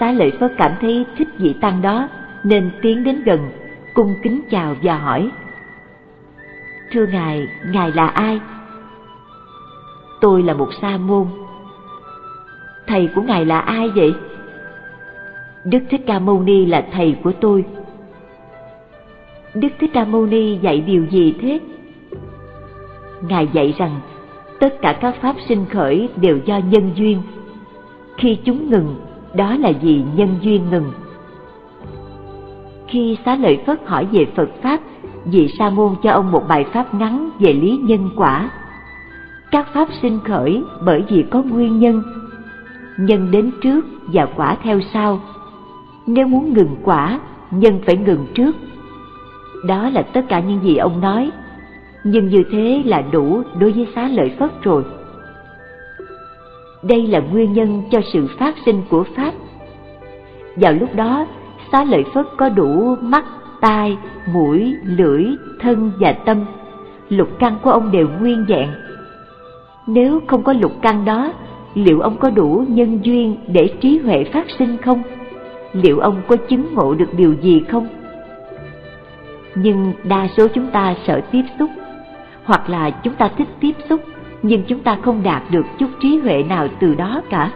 Xá 0.00 0.12
lợi 0.12 0.32
Phất 0.40 0.52
cảm 0.58 0.72
thấy 0.80 1.06
thích 1.16 1.28
vị 1.38 1.54
tăng 1.60 1.82
đó, 1.82 2.08
nên 2.44 2.70
tiến 2.82 3.04
đến 3.04 3.22
gần, 3.22 3.50
cung 3.94 4.14
kính 4.22 4.40
chào 4.50 4.76
và 4.82 4.98
hỏi. 4.98 5.30
Thưa 6.92 7.06
Ngài, 7.06 7.48
Ngài 7.64 7.92
là 7.92 8.06
ai? 8.06 8.40
Tôi 10.20 10.42
là 10.42 10.54
một 10.54 10.68
sa 10.82 10.96
môn. 10.96 11.26
Thầy 12.86 13.08
của 13.14 13.22
Ngài 13.22 13.44
là 13.44 13.58
ai 13.58 13.90
vậy? 13.94 14.14
Đức 15.64 15.80
Thích 15.90 16.00
Ca 16.06 16.18
Mâu 16.18 16.42
Ni 16.42 16.66
là 16.66 16.86
thầy 16.92 17.16
của 17.24 17.32
tôi. 17.40 17.64
Đức 19.54 19.68
Thích 19.80 19.90
Ca 19.94 20.04
Mâu 20.04 20.26
Ni 20.26 20.58
dạy 20.62 20.80
điều 20.80 21.06
gì 21.10 21.34
thế? 21.40 21.60
Ngài 23.28 23.48
dạy 23.52 23.74
rằng 23.78 24.00
tất 24.60 24.74
cả 24.82 24.98
các 25.00 25.14
pháp 25.22 25.36
sinh 25.48 25.64
khởi 25.72 26.08
đều 26.16 26.38
do 26.44 26.60
nhân 26.70 26.90
duyên. 26.94 27.22
Khi 28.16 28.38
chúng 28.44 28.70
ngừng, 28.70 28.96
đó 29.34 29.56
là 29.56 29.72
vì 29.82 30.02
nhân 30.16 30.28
duyên 30.42 30.70
ngừng. 30.70 30.92
Khi 32.88 33.18
xá 33.24 33.36
lợi 33.36 33.58
Phất 33.66 33.80
hỏi 33.86 34.06
về 34.12 34.26
Phật 34.36 34.48
Pháp, 34.62 34.80
vị 35.24 35.48
Sa 35.58 35.70
môn 35.70 35.94
cho 36.02 36.10
ông 36.12 36.32
một 36.32 36.42
bài 36.48 36.64
pháp 36.72 36.94
ngắn 36.94 37.30
về 37.38 37.52
lý 37.52 37.78
nhân 37.82 38.10
quả. 38.16 38.50
Các 39.50 39.68
pháp 39.74 39.88
sinh 40.02 40.18
khởi 40.24 40.62
bởi 40.86 41.04
vì 41.08 41.24
có 41.30 41.42
nguyên 41.42 41.78
nhân, 41.78 42.02
nhân 42.98 43.30
đến 43.30 43.50
trước 43.62 43.86
và 44.06 44.26
quả 44.36 44.56
theo 44.62 44.80
sau. 44.92 45.20
Nếu 46.06 46.26
muốn 46.26 46.54
ngừng 46.54 46.76
quả, 46.84 47.20
nhân 47.50 47.80
phải 47.86 47.96
ngừng 47.96 48.26
trước. 48.34 48.56
Đó 49.66 49.88
là 49.88 50.02
tất 50.02 50.20
cả 50.28 50.40
những 50.40 50.60
gì 50.62 50.76
ông 50.76 51.00
nói, 51.00 51.30
nhưng 52.04 52.28
như 52.28 52.42
thế 52.50 52.82
là 52.84 53.02
đủ 53.12 53.42
đối 53.58 53.72
với 53.72 53.88
xá 53.94 54.08
lợi 54.08 54.32
Phất 54.38 54.62
rồi. 54.62 54.84
Đây 56.82 57.06
là 57.06 57.20
nguyên 57.20 57.52
nhân 57.52 57.82
cho 57.90 58.00
sự 58.12 58.28
phát 58.38 58.54
sinh 58.66 58.82
của 58.90 59.04
Pháp. 59.16 59.32
Vào 60.56 60.72
lúc 60.72 60.94
đó, 60.94 61.26
xá 61.72 61.84
lợi 61.84 62.04
Phất 62.14 62.26
có 62.36 62.48
đủ 62.48 62.96
mắt, 63.00 63.24
tai, 63.60 63.96
mũi, 64.32 64.74
lưỡi, 64.84 65.24
thân 65.60 65.92
và 66.00 66.12
tâm. 66.12 66.44
Lục 67.08 67.28
căn 67.38 67.56
của 67.62 67.70
ông 67.70 67.90
đều 67.92 68.08
nguyên 68.20 68.44
vẹn. 68.48 68.68
Nếu 69.86 70.20
không 70.26 70.42
có 70.42 70.52
lục 70.52 70.72
căn 70.82 71.04
đó, 71.04 71.32
liệu 71.74 72.00
ông 72.00 72.16
có 72.16 72.30
đủ 72.30 72.64
nhân 72.68 72.98
duyên 73.02 73.36
để 73.46 73.74
trí 73.80 73.98
huệ 73.98 74.24
phát 74.24 74.46
sinh 74.58 74.76
không? 74.76 75.02
Liệu 75.72 75.98
ông 75.98 76.22
có 76.28 76.36
chứng 76.36 76.74
ngộ 76.74 76.94
được 76.94 77.08
điều 77.16 77.34
gì 77.42 77.62
không? 77.68 77.88
Nhưng 79.54 79.92
đa 80.04 80.28
số 80.36 80.48
chúng 80.48 80.66
ta 80.66 80.94
sợ 81.06 81.20
tiếp 81.30 81.42
xúc, 81.58 81.70
hoặc 82.44 82.70
là 82.70 82.90
chúng 82.90 83.14
ta 83.14 83.28
thích 83.38 83.48
tiếp 83.60 83.72
xúc, 83.88 84.00
nhưng 84.42 84.62
chúng 84.68 84.80
ta 84.80 84.98
không 85.02 85.22
đạt 85.22 85.42
được 85.50 85.66
chút 85.78 85.90
trí 86.00 86.18
huệ 86.18 86.42
nào 86.42 86.68
từ 86.80 86.94
đó 86.94 87.22
cả. 87.30 87.50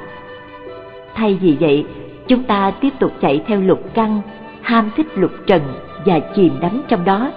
Thay 1.14 1.38
vì 1.40 1.56
vậy, 1.60 1.86
chúng 2.26 2.42
ta 2.42 2.70
tiếp 2.70 2.90
tục 2.98 3.12
chạy 3.20 3.42
theo 3.46 3.60
lục 3.60 3.80
căn, 3.94 4.20
ham 4.62 4.90
thích 4.96 5.06
lục 5.14 5.32
trần 5.46 5.62
và 6.04 6.20
chìm 6.36 6.52
đắm 6.60 6.82
trong 6.88 7.04
đó. 7.04 7.30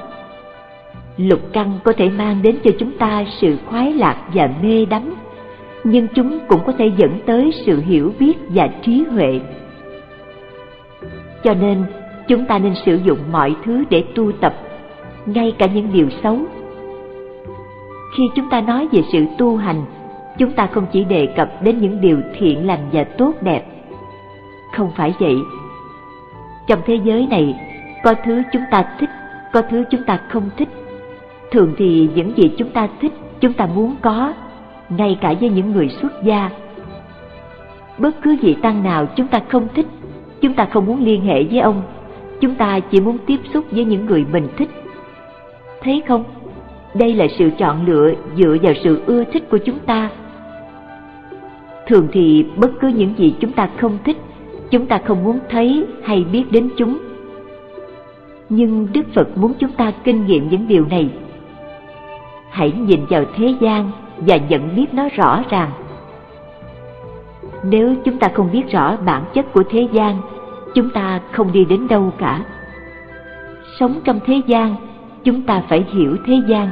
Lục 1.18 1.40
căn 1.54 1.80
có 1.84 1.94
thể 1.98 2.10
mang 2.10 2.42
đến 2.42 2.58
cho 2.64 2.72
chúng 2.80 2.92
ta 2.98 3.26
sự 3.42 3.58
khoái 3.66 3.94
lạc 3.94 4.18
và 4.34 4.50
mê 4.62 4.86
đắm, 4.86 5.16
nhưng 5.84 6.08
chúng 6.16 6.40
cũng 6.48 6.62
có 6.66 6.72
thể 6.72 6.92
dẫn 6.98 7.20
tới 7.26 7.52
sự 7.66 7.82
hiểu 7.82 8.14
biết 8.20 8.34
và 8.50 8.70
trí 8.82 9.04
huệ. 9.12 9.40
Cho 11.44 11.54
nên, 11.54 11.84
chúng 12.30 12.46
ta 12.46 12.60
nên 12.60 12.74
sử 12.86 13.00
dụng 13.04 13.20
mọi 13.32 13.56
thứ 13.66 13.84
để 13.90 14.04
tu 14.16 14.32
tập, 14.32 14.54
ngay 15.26 15.54
cả 15.58 15.66
những 15.66 15.94
điều 15.94 16.10
xấu. 16.24 16.38
Khi 18.18 18.24
chúng 18.36 18.50
ta 18.50 18.62
nói 18.62 18.88
về 18.92 19.02
sự 19.12 19.26
tu 19.38 19.58
hành, 19.58 19.82
chúng 20.38 20.52
ta 20.52 20.68
không 20.68 20.86
chỉ 20.92 21.04
đề 21.04 21.26
cập 21.26 21.64
đến 21.64 21.78
những 21.82 22.02
điều 22.02 22.18
thiện 22.40 22.68
lành 22.68 22.90
và 22.92 23.04
tốt 23.04 23.34
đẹp. 23.42 23.66
Không 24.78 24.92
phải 24.96 25.14
vậy. 25.20 25.36
Trong 26.68 26.80
thế 26.86 27.00
giới 27.04 27.28
này, 27.28 27.60
có 28.04 28.14
thứ 28.26 28.44
chúng 28.54 28.62
ta 28.72 28.86
thích, 29.00 29.10
có 29.54 29.62
thứ 29.62 29.84
chúng 29.92 30.04
ta 30.04 30.20
không 30.30 30.50
thích. 30.58 30.70
Thường 31.52 31.74
thì 31.78 32.10
những 32.16 32.38
gì 32.38 32.52
chúng 32.58 32.70
ta 32.70 32.88
thích, 33.02 33.14
chúng 33.40 33.54
ta 33.54 33.66
muốn 33.76 33.96
có, 34.02 34.34
ngay 34.90 35.18
cả 35.22 35.34
với 35.40 35.50
những 35.50 35.72
người 35.72 35.90
xuất 35.90 36.24
gia. 36.24 36.50
Bất 37.98 38.22
cứ 38.22 38.38
vị 38.42 38.56
tăng 38.62 38.84
nào 38.84 39.06
chúng 39.16 39.28
ta 39.28 39.42
không 39.50 39.68
thích, 39.76 39.86
chúng 40.42 40.54
ta 40.54 40.66
không 40.66 40.86
muốn 40.86 41.04
liên 41.04 41.22
hệ 41.22 41.44
với 41.44 41.60
ông, 41.60 41.82
chúng 42.42 42.56
ta 42.56 42.80
chỉ 42.80 43.02
muốn 43.02 43.18
tiếp 43.26 43.40
xúc 43.54 43.66
với 43.72 43.86
những 43.86 44.06
người 44.06 44.26
mình 44.32 44.48
thích. 44.58 44.70
Thấy 45.82 46.04
không? 46.08 46.24
Đây 46.94 47.14
là 47.14 47.28
sự 47.38 47.50
chọn 47.58 47.86
lựa 47.86 48.12
dựa 48.38 48.58
vào 48.62 48.74
sự 48.84 49.02
ưa 49.06 49.24
thích 49.24 49.50
của 49.50 49.58
chúng 49.58 49.80
ta. 49.80 50.10
Thường 51.88 52.08
thì 52.12 52.46
bất 52.56 52.72
cứ 52.80 52.88
những 52.88 53.14
gì 53.18 53.36
chúng 53.40 53.52
ta 53.52 53.70
không 53.78 53.98
thích, 54.06 54.18
chúng 54.72 54.86
ta 54.86 55.02
không 55.06 55.24
muốn 55.24 55.40
thấy 55.50 55.86
hay 56.04 56.26
biết 56.32 56.44
đến 56.52 56.70
chúng 56.78 56.98
nhưng 58.50 58.88
Đức 58.94 59.06
Phật 59.16 59.38
muốn 59.38 59.54
chúng 59.60 59.72
ta 59.72 59.92
kinh 60.04 60.26
nghiệm 60.26 60.50
những 60.50 60.68
điều 60.68 60.86
này. 60.86 61.10
Hãy 62.50 62.72
nhìn 62.72 63.06
vào 63.10 63.24
thế 63.36 63.54
gian 63.62 63.92
và 64.18 64.38
nhận 64.38 64.76
biết 64.76 64.94
nó 64.94 65.10
rõ 65.16 65.44
ràng. 65.50 65.72
Nếu 67.64 67.96
chúng 68.06 68.18
ta 68.18 68.28
không 68.34 68.52
biết 68.52 68.72
rõ 68.72 68.98
bản 69.06 69.24
chất 69.34 69.54
của 69.54 69.64
thế 69.70 69.88
gian, 69.92 70.18
chúng 70.76 70.90
ta 70.90 71.20
không 71.32 71.52
đi 71.52 71.66
đến 71.66 71.88
đâu 71.88 72.14
cả. 72.18 72.42
Sống 73.80 74.00
trong 74.04 74.20
thế 74.26 74.42
gian, 74.48 74.76
chúng 75.24 75.42
ta 75.42 75.64
phải 75.70 75.86
hiểu 75.94 76.18
thế 76.26 76.42
gian. 76.48 76.70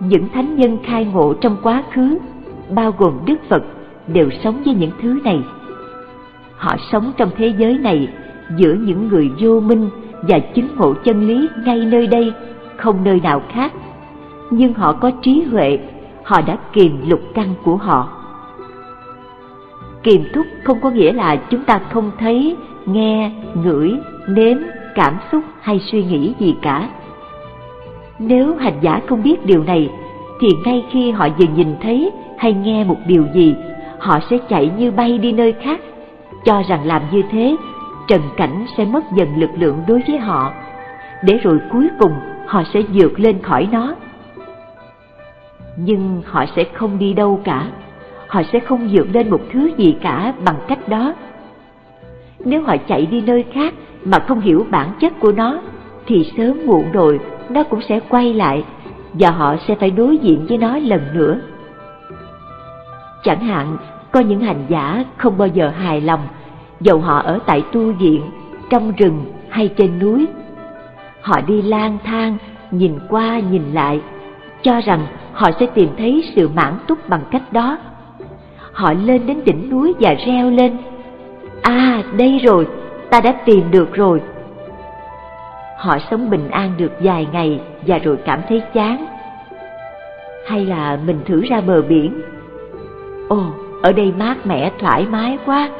những 0.00 0.28
thánh 0.34 0.56
nhân 0.56 0.78
khai 0.84 1.04
ngộ 1.04 1.34
trong 1.34 1.56
quá 1.62 1.82
khứ, 1.92 2.18
bao 2.70 2.94
gồm 2.98 3.12
Đức 3.26 3.36
Phật, 3.48 3.62
đều 4.06 4.30
sống 4.44 4.62
với 4.64 4.74
những 4.74 4.90
thứ 5.02 5.20
này. 5.24 5.40
Họ 6.56 6.76
sống 6.92 7.12
trong 7.16 7.30
thế 7.36 7.54
giới 7.58 7.78
này 7.78 8.08
giữa 8.56 8.74
những 8.74 9.08
người 9.08 9.30
vô 9.38 9.60
minh 9.60 9.90
và 10.22 10.38
chứng 10.38 10.68
ngộ 10.76 10.94
chân 11.04 11.28
lý 11.28 11.48
ngay 11.64 11.78
nơi 11.78 12.06
đây, 12.06 12.32
không 12.76 13.04
nơi 13.04 13.20
nào 13.20 13.42
khác. 13.52 13.72
Nhưng 14.50 14.74
họ 14.74 14.92
có 14.92 15.10
trí 15.22 15.44
huệ, 15.50 15.78
họ 16.24 16.40
đã 16.46 16.58
kiềm 16.72 17.10
lục 17.10 17.20
căn 17.34 17.54
của 17.64 17.76
họ. 17.76 18.23
Kiềm 20.04 20.24
thúc 20.34 20.46
không 20.64 20.80
có 20.80 20.90
nghĩa 20.90 21.12
là 21.12 21.36
chúng 21.36 21.64
ta 21.64 21.80
không 21.90 22.10
thấy, 22.18 22.56
nghe, 22.86 23.30
ngửi, 23.54 23.94
nếm, 24.26 24.56
cảm 24.94 25.18
xúc 25.32 25.44
hay 25.60 25.80
suy 25.92 26.04
nghĩ 26.04 26.34
gì 26.38 26.54
cả. 26.62 26.88
Nếu 28.18 28.56
hành 28.56 28.78
giả 28.80 29.00
không 29.06 29.22
biết 29.22 29.46
điều 29.46 29.64
này, 29.64 29.90
thì 30.40 30.48
ngay 30.64 30.84
khi 30.90 31.10
họ 31.10 31.28
vừa 31.38 31.46
nhìn 31.56 31.76
thấy 31.82 32.10
hay 32.38 32.52
nghe 32.52 32.84
một 32.84 32.98
điều 33.06 33.26
gì, 33.34 33.54
họ 33.98 34.18
sẽ 34.30 34.38
chạy 34.48 34.70
như 34.78 34.90
bay 34.90 35.18
đi 35.18 35.32
nơi 35.32 35.52
khác, 35.52 35.80
cho 36.44 36.62
rằng 36.68 36.86
làm 36.86 37.02
như 37.12 37.22
thế, 37.30 37.56
trần 38.08 38.20
cảnh 38.36 38.66
sẽ 38.76 38.84
mất 38.84 39.04
dần 39.16 39.28
lực 39.36 39.50
lượng 39.58 39.78
đối 39.88 40.02
với 40.08 40.18
họ, 40.18 40.52
để 41.22 41.38
rồi 41.42 41.58
cuối 41.72 41.88
cùng 41.98 42.12
họ 42.46 42.62
sẽ 42.74 42.82
vượt 42.82 43.20
lên 43.20 43.42
khỏi 43.42 43.68
nó. 43.72 43.94
Nhưng 45.76 46.22
họ 46.26 46.44
sẽ 46.56 46.64
không 46.64 46.98
đi 46.98 47.12
đâu 47.12 47.40
cả, 47.44 47.66
họ 48.34 48.42
sẽ 48.52 48.60
không 48.60 48.90
dựng 48.90 49.12
lên 49.12 49.30
một 49.30 49.40
thứ 49.52 49.70
gì 49.76 49.96
cả 50.02 50.34
bằng 50.44 50.56
cách 50.68 50.88
đó. 50.88 51.14
Nếu 52.44 52.62
họ 52.62 52.76
chạy 52.88 53.06
đi 53.06 53.20
nơi 53.20 53.44
khác 53.54 53.74
mà 54.04 54.18
không 54.18 54.40
hiểu 54.40 54.66
bản 54.70 54.88
chất 55.00 55.20
của 55.20 55.32
nó, 55.32 55.58
thì 56.06 56.32
sớm 56.36 56.66
muộn 56.66 56.92
rồi 56.92 57.20
nó 57.48 57.62
cũng 57.62 57.80
sẽ 57.88 58.00
quay 58.08 58.34
lại 58.34 58.64
và 59.12 59.30
họ 59.30 59.56
sẽ 59.68 59.74
phải 59.74 59.90
đối 59.90 60.18
diện 60.18 60.46
với 60.48 60.58
nó 60.58 60.78
lần 60.78 61.00
nữa. 61.14 61.40
Chẳng 63.24 63.40
hạn, 63.40 63.76
có 64.12 64.20
những 64.20 64.40
hành 64.40 64.64
giả 64.68 65.04
không 65.16 65.38
bao 65.38 65.48
giờ 65.48 65.68
hài 65.68 66.00
lòng 66.00 66.28
dầu 66.80 66.98
họ 66.98 67.18
ở 67.18 67.38
tại 67.46 67.62
tu 67.72 67.92
viện, 67.92 68.22
trong 68.70 68.92
rừng 68.96 69.24
hay 69.48 69.68
trên 69.68 69.98
núi. 69.98 70.26
Họ 71.22 71.40
đi 71.46 71.62
lang 71.62 71.98
thang, 72.04 72.36
nhìn 72.70 72.98
qua 73.08 73.38
nhìn 73.38 73.72
lại, 73.72 74.00
cho 74.62 74.80
rằng 74.80 75.06
họ 75.32 75.50
sẽ 75.60 75.66
tìm 75.66 75.88
thấy 75.98 76.24
sự 76.36 76.48
mãn 76.48 76.74
túc 76.86 77.08
bằng 77.08 77.22
cách 77.30 77.52
đó. 77.52 77.78
Họ 78.74 78.92
lên 78.92 79.26
đến 79.26 79.44
đỉnh 79.44 79.70
núi 79.70 79.94
và 80.00 80.14
reo 80.26 80.50
lên, 80.50 80.76
À, 81.62 82.02
đây 82.16 82.38
rồi, 82.38 82.66
ta 83.10 83.20
đã 83.20 83.32
tìm 83.44 83.70
được 83.70 83.94
rồi. 83.94 84.22
Họ 85.78 85.98
sống 86.10 86.30
bình 86.30 86.50
an 86.50 86.72
được 86.78 86.92
vài 87.00 87.26
ngày 87.32 87.60
và 87.86 87.98
rồi 87.98 88.16
cảm 88.24 88.40
thấy 88.48 88.62
chán. 88.74 89.06
Hay 90.46 90.66
là 90.66 90.98
mình 91.06 91.20
thử 91.26 91.40
ra 91.40 91.60
bờ 91.60 91.82
biển. 91.82 92.22
Ồ, 93.28 93.42
ở 93.82 93.92
đây 93.92 94.12
mát 94.18 94.46
mẻ 94.46 94.70
thoải 94.80 95.06
mái 95.10 95.38
quá, 95.46 95.70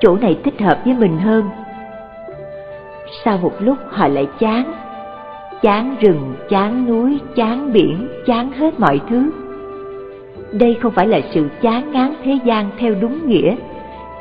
chỗ 0.00 0.16
này 0.16 0.38
thích 0.44 0.60
hợp 0.60 0.78
với 0.84 0.94
mình 0.94 1.18
hơn. 1.18 1.50
Sau 3.24 3.38
một 3.38 3.52
lúc 3.58 3.78
họ 3.88 4.08
lại 4.08 4.28
chán, 4.38 4.72
chán 5.62 5.96
rừng, 6.00 6.34
chán 6.48 6.86
núi, 6.86 7.20
chán 7.36 7.72
biển, 7.72 8.08
chán 8.26 8.52
hết 8.52 8.80
mọi 8.80 9.00
thứ. 9.10 9.30
Đây 10.52 10.78
không 10.82 10.92
phải 10.92 11.06
là 11.06 11.20
sự 11.34 11.48
chán 11.62 11.92
ngán 11.92 12.14
thế 12.24 12.38
gian 12.44 12.70
theo 12.78 12.94
đúng 13.00 13.28
nghĩa, 13.28 13.56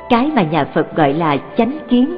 cái 0.09 0.31
mà 0.35 0.41
nhà 0.41 0.65
Phật 0.65 0.95
gọi 0.95 1.13
là 1.13 1.37
chánh 1.57 1.77
kiến. 1.89 2.17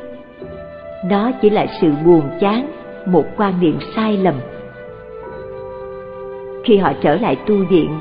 Nó 1.06 1.32
chỉ 1.42 1.50
là 1.50 1.66
sự 1.82 1.92
buồn 2.06 2.22
chán, 2.40 2.72
một 3.06 3.26
quan 3.38 3.54
niệm 3.62 3.80
sai 3.96 4.18
lầm. 4.18 4.36
Khi 6.64 6.78
họ 6.78 6.94
trở 7.02 7.16
lại 7.16 7.36
tu 7.36 7.56
viện, 7.70 8.00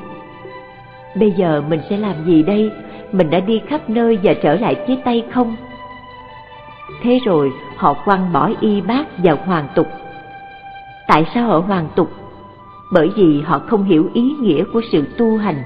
bây 1.20 1.30
giờ 1.30 1.62
mình 1.68 1.80
sẽ 1.90 1.96
làm 1.96 2.14
gì 2.26 2.42
đây? 2.42 2.70
mình 3.12 3.30
đã 3.30 3.40
đi 3.40 3.60
khắp 3.68 3.90
nơi 3.90 4.18
và 4.22 4.34
trở 4.42 4.54
lại 4.54 4.76
với 4.86 4.98
tay 5.04 5.24
không? 5.30 5.56
Thế 7.02 7.18
rồi 7.24 7.52
họ 7.76 7.94
quăng 8.04 8.32
bỏ 8.32 8.50
y 8.60 8.80
bát 8.80 9.06
vào 9.24 9.36
hoàng 9.46 9.68
tục. 9.74 9.86
Tại 11.08 11.26
sao 11.34 11.50
ở 11.50 11.58
hoàng 11.58 11.88
tục? 11.96 12.10
Bởi 12.92 13.10
vì 13.16 13.40
họ 13.40 13.58
không 13.58 13.84
hiểu 13.84 14.10
ý 14.14 14.22
nghĩa 14.40 14.64
của 14.72 14.80
sự 14.92 15.04
tu 15.16 15.36
hành. 15.36 15.62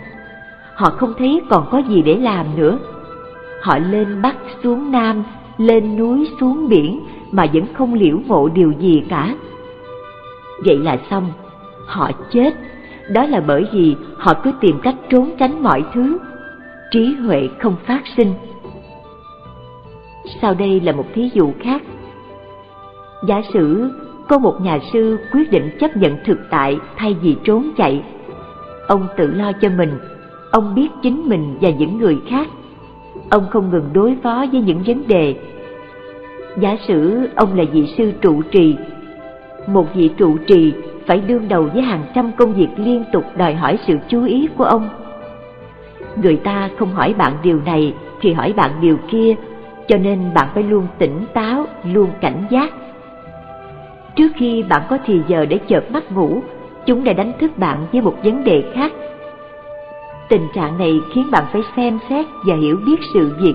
Họ 0.74 0.90
không 0.90 1.14
thấy 1.18 1.42
còn 1.50 1.68
có 1.70 1.78
gì 1.78 2.02
để 2.02 2.16
làm 2.16 2.46
nữa. 2.56 2.78
Họ 3.62 3.78
lên 3.78 4.22
bắc 4.22 4.36
xuống 4.62 4.92
nam, 4.92 5.24
lên 5.58 5.96
núi 5.96 6.28
xuống 6.40 6.68
biển 6.68 7.00
mà 7.32 7.46
vẫn 7.52 7.64
không 7.74 7.94
liễu 7.94 8.18
ngộ 8.26 8.48
điều 8.48 8.72
gì 8.72 9.02
cả. 9.08 9.34
Vậy 10.64 10.78
là 10.78 10.98
xong, 11.10 11.32
họ 11.86 12.10
chết. 12.30 12.54
Đó 13.10 13.26
là 13.26 13.40
bởi 13.40 13.66
vì 13.72 13.96
họ 14.16 14.34
cứ 14.44 14.52
tìm 14.60 14.78
cách 14.82 14.94
trốn 15.10 15.30
tránh 15.38 15.62
mọi 15.62 15.84
thứ 15.94 16.18
trí 16.90 17.14
huệ 17.14 17.48
không 17.58 17.76
phát 17.86 18.02
sinh. 18.16 18.34
Sau 20.42 20.54
đây 20.54 20.80
là 20.80 20.92
một 20.92 21.06
thí 21.14 21.30
dụ 21.34 21.52
khác. 21.60 21.82
Giả 23.28 23.42
sử 23.52 23.90
có 24.28 24.38
một 24.38 24.58
nhà 24.62 24.78
sư 24.92 25.18
quyết 25.32 25.50
định 25.50 25.76
chấp 25.80 25.96
nhận 25.96 26.16
thực 26.24 26.38
tại 26.50 26.78
thay 26.96 27.16
vì 27.22 27.36
trốn 27.44 27.70
chạy. 27.76 28.02
Ông 28.88 29.06
tự 29.16 29.26
lo 29.26 29.52
cho 29.52 29.68
mình, 29.68 29.98
ông 30.52 30.74
biết 30.74 30.88
chính 31.02 31.28
mình 31.28 31.58
và 31.60 31.70
những 31.70 31.98
người 31.98 32.18
khác. 32.28 32.48
Ông 33.30 33.46
không 33.50 33.70
ngừng 33.70 33.90
đối 33.92 34.16
phó 34.22 34.44
với 34.52 34.60
những 34.60 34.82
vấn 34.86 35.08
đề. 35.08 35.34
Giả 36.60 36.76
sử 36.88 37.28
ông 37.34 37.58
là 37.58 37.64
vị 37.72 37.94
sư 37.98 38.12
trụ 38.20 38.42
trì. 38.42 38.76
Một 39.66 39.86
vị 39.94 40.10
trụ 40.16 40.36
trì 40.46 40.72
phải 41.06 41.20
đương 41.20 41.48
đầu 41.48 41.68
với 41.74 41.82
hàng 41.82 42.04
trăm 42.14 42.30
công 42.36 42.54
việc 42.54 42.68
liên 42.76 43.04
tục 43.12 43.24
đòi 43.36 43.54
hỏi 43.54 43.78
sự 43.86 43.98
chú 44.08 44.24
ý 44.24 44.48
của 44.56 44.64
ông 44.64 44.88
người 46.16 46.36
ta 46.36 46.70
không 46.78 46.94
hỏi 46.94 47.14
bạn 47.18 47.32
điều 47.42 47.60
này 47.66 47.94
thì 48.20 48.32
hỏi 48.32 48.52
bạn 48.56 48.70
điều 48.80 48.96
kia, 49.10 49.34
cho 49.88 49.96
nên 49.98 50.34
bạn 50.34 50.48
phải 50.54 50.62
luôn 50.62 50.86
tỉnh 50.98 51.24
táo, 51.34 51.66
luôn 51.84 52.10
cảnh 52.20 52.44
giác 52.50 52.72
trước 54.16 54.28
khi 54.36 54.62
bạn 54.62 54.82
có 54.88 54.98
thì 55.06 55.20
giờ 55.28 55.46
để 55.46 55.58
chợp 55.68 55.90
mắt 55.90 56.12
ngủ, 56.12 56.42
chúng 56.86 57.04
đã 57.04 57.12
đánh 57.12 57.32
thức 57.40 57.58
bạn 57.58 57.86
với 57.92 58.00
một 58.00 58.14
vấn 58.24 58.44
đề 58.44 58.64
khác 58.74 58.92
tình 60.32 60.48
trạng 60.54 60.78
này 60.78 61.00
khiến 61.14 61.30
bạn 61.30 61.44
phải 61.52 61.62
xem 61.76 61.98
xét 62.08 62.26
và 62.46 62.54
hiểu 62.54 62.76
biết 62.86 63.00
sự 63.14 63.30
việc 63.40 63.54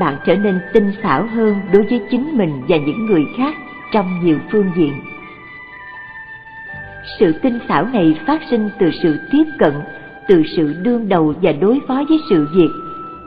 bạn 0.00 0.16
trở 0.26 0.36
nên 0.36 0.60
tinh 0.72 0.92
xảo 1.02 1.26
hơn 1.26 1.60
đối 1.72 1.82
với 1.82 2.00
chính 2.10 2.38
mình 2.38 2.62
và 2.68 2.76
những 2.76 3.06
người 3.06 3.26
khác 3.36 3.54
trong 3.92 4.06
nhiều 4.24 4.38
phương 4.52 4.70
diện 4.76 4.92
sự 7.18 7.32
tinh 7.32 7.58
xảo 7.68 7.86
này 7.92 8.16
phát 8.26 8.40
sinh 8.50 8.70
từ 8.78 8.90
sự 9.02 9.18
tiếp 9.30 9.44
cận 9.58 9.72
từ 10.28 10.42
sự 10.56 10.74
đương 10.82 11.08
đầu 11.08 11.34
và 11.42 11.52
đối 11.52 11.80
phó 11.88 12.02
với 12.08 12.20
sự 12.30 12.46
việc, 12.52 12.70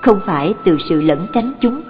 không 0.01 0.19
phải 0.25 0.53
từ 0.63 0.77
sự 0.89 1.01
lẩn 1.01 1.19
tránh 1.33 1.53
chúng. 1.61 1.81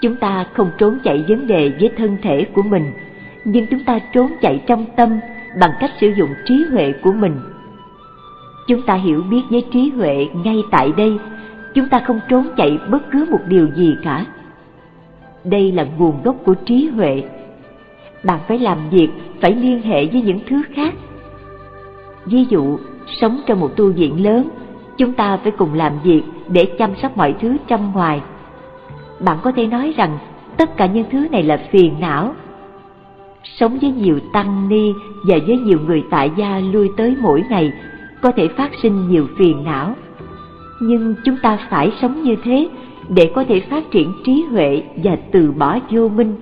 Chúng 0.00 0.16
ta 0.16 0.46
không 0.52 0.70
trốn 0.78 0.98
chạy 1.04 1.24
vấn 1.28 1.46
đề 1.46 1.72
với 1.80 1.90
thân 1.96 2.16
thể 2.22 2.46
của 2.52 2.62
mình, 2.62 2.92
nhưng 3.44 3.66
chúng 3.66 3.84
ta 3.84 3.98
trốn 4.12 4.32
chạy 4.40 4.62
trong 4.66 4.86
tâm 4.96 5.20
bằng 5.60 5.72
cách 5.80 5.90
sử 6.00 6.08
dụng 6.16 6.30
trí 6.44 6.66
huệ 6.70 6.92
của 6.92 7.12
mình. 7.12 7.32
Chúng 8.66 8.82
ta 8.82 8.94
hiểu 8.94 9.22
biết 9.30 9.42
với 9.50 9.64
trí 9.72 9.90
huệ 9.96 10.28
ngay 10.44 10.62
tại 10.70 10.92
đây, 10.96 11.18
chúng 11.74 11.88
ta 11.88 12.02
không 12.06 12.20
trốn 12.28 12.48
chạy 12.56 12.78
bất 12.90 13.10
cứ 13.10 13.26
một 13.30 13.40
điều 13.48 13.68
gì 13.76 13.96
cả. 14.02 14.24
Đây 15.44 15.72
là 15.72 15.86
nguồn 15.98 16.22
gốc 16.22 16.36
của 16.44 16.54
trí 16.54 16.90
huệ. 16.96 17.22
Bạn 18.24 18.40
phải 18.48 18.58
làm 18.58 18.78
việc, 18.90 19.08
phải 19.40 19.54
liên 19.54 19.82
hệ 19.82 20.06
với 20.06 20.22
những 20.22 20.38
thứ 20.48 20.62
khác. 20.74 20.94
Ví 22.24 22.46
dụ, 22.50 22.78
sống 23.20 23.40
trong 23.46 23.60
một 23.60 23.76
tu 23.76 23.92
viện 23.92 24.24
lớn, 24.24 24.48
chúng 24.98 25.12
ta 25.12 25.36
phải 25.36 25.52
cùng 25.52 25.74
làm 25.74 25.92
việc 26.02 26.22
để 26.48 26.64
chăm 26.78 26.90
sóc 27.02 27.16
mọi 27.16 27.34
thứ 27.40 27.56
trong 27.66 27.92
ngoài. 27.94 28.20
Bạn 29.20 29.38
có 29.42 29.52
thể 29.52 29.66
nói 29.66 29.94
rằng 29.96 30.18
tất 30.56 30.76
cả 30.76 30.86
những 30.86 31.04
thứ 31.10 31.28
này 31.28 31.42
là 31.42 31.60
phiền 31.70 31.94
não. 32.00 32.34
Sống 33.44 33.78
với 33.82 33.90
nhiều 33.90 34.18
tăng 34.32 34.68
ni 34.68 34.92
và 35.28 35.36
với 35.46 35.56
nhiều 35.56 35.78
người 35.86 36.04
tại 36.10 36.30
gia 36.36 36.58
lui 36.58 36.88
tới 36.96 37.16
mỗi 37.22 37.44
ngày 37.50 37.72
có 38.22 38.32
thể 38.36 38.48
phát 38.48 38.70
sinh 38.82 39.08
nhiều 39.08 39.26
phiền 39.38 39.64
não. 39.64 39.94
Nhưng 40.80 41.14
chúng 41.24 41.36
ta 41.42 41.58
phải 41.70 41.92
sống 42.02 42.22
như 42.22 42.36
thế 42.44 42.68
để 43.08 43.30
có 43.34 43.44
thể 43.48 43.60
phát 43.60 43.90
triển 43.90 44.12
trí 44.24 44.44
huệ 44.50 44.82
và 45.04 45.16
từ 45.32 45.52
bỏ 45.52 45.78
vô 45.90 46.08
minh. 46.08 46.36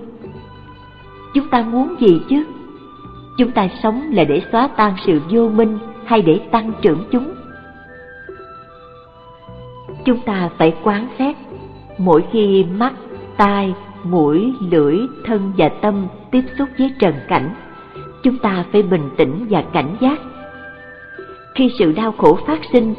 Chúng 1.33 1.47
ta 1.47 1.61
muốn 1.61 1.95
gì 1.99 2.21
chứ? 2.29 2.45
Chúng 3.37 3.51
ta 3.51 3.69
sống 3.83 4.01
là 4.11 4.23
để 4.23 4.41
xóa 4.51 4.67
tan 4.67 4.93
sự 5.05 5.21
vô 5.29 5.49
minh 5.49 5.77
hay 6.05 6.21
để 6.21 6.41
tăng 6.51 6.71
trưởng 6.81 7.03
chúng 7.11 7.33
chúng 10.05 10.19
ta 10.19 10.49
phải 10.57 10.75
quán 10.83 11.07
xét 11.19 11.35
mỗi 11.97 12.23
khi 12.31 12.65
mắt, 12.77 12.93
tai, 13.37 13.73
mũi, 14.03 14.53
lưỡi, 14.71 14.97
thân 15.25 15.51
và 15.57 15.69
tâm 15.69 16.07
tiếp 16.31 16.43
xúc 16.57 16.69
với 16.77 16.91
trần 16.99 17.13
cảnh, 17.27 17.49
chúng 18.23 18.37
ta 18.37 18.65
phải 18.71 18.83
bình 18.83 19.09
tĩnh 19.17 19.45
và 19.49 19.61
cảnh 19.61 19.95
giác 20.01 20.19
khi 21.59 21.71
sự 21.79 21.91
đau 21.91 22.11
khổ 22.17 22.37
phát 22.47 22.59
sinh, 22.73 22.93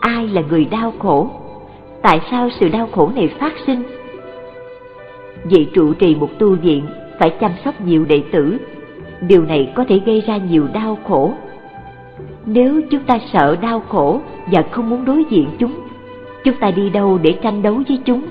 ai 0.00 0.28
là 0.28 0.42
người 0.50 0.64
đau 0.64 0.92
khổ? 0.98 1.30
Tại 2.02 2.20
sao 2.30 2.48
sự 2.60 2.68
đau 2.68 2.88
khổ 2.92 3.10
này 3.14 3.28
phát 3.40 3.52
sinh? 3.66 3.82
Vị 5.44 5.66
trụ 5.74 5.92
trì 5.94 6.14
một 6.14 6.28
tu 6.38 6.56
viện 6.56 6.86
phải 7.18 7.30
chăm 7.40 7.50
sóc 7.64 7.80
nhiều 7.80 8.04
đệ 8.04 8.22
tử. 8.32 8.58
Điều 9.20 9.44
này 9.44 9.72
có 9.74 9.84
thể 9.88 10.00
gây 10.06 10.20
ra 10.26 10.36
nhiều 10.36 10.68
đau 10.74 10.98
khổ. 11.08 11.32
Nếu 12.46 12.80
chúng 12.90 13.02
ta 13.02 13.18
sợ 13.32 13.56
đau 13.62 13.82
khổ 13.88 14.20
và 14.46 14.62
không 14.70 14.90
muốn 14.90 15.04
đối 15.04 15.24
diện 15.30 15.48
chúng 15.58 15.72
chúng 16.44 16.56
ta 16.56 16.70
đi 16.70 16.90
đâu 16.90 17.18
để 17.22 17.34
tranh 17.42 17.62
đấu 17.62 17.82
với 17.88 17.98
chúng? 18.04 18.22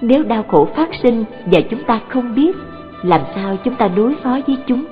Nếu 0.00 0.22
đau 0.22 0.42
khổ 0.48 0.68
phát 0.76 0.88
sinh 1.02 1.24
và 1.46 1.60
chúng 1.70 1.84
ta 1.84 2.00
không 2.08 2.34
biết, 2.34 2.56
làm 3.02 3.20
sao 3.34 3.56
chúng 3.64 3.74
ta 3.74 3.88
đối 3.88 4.14
phó 4.22 4.38
với 4.46 4.56
chúng? 4.66 4.84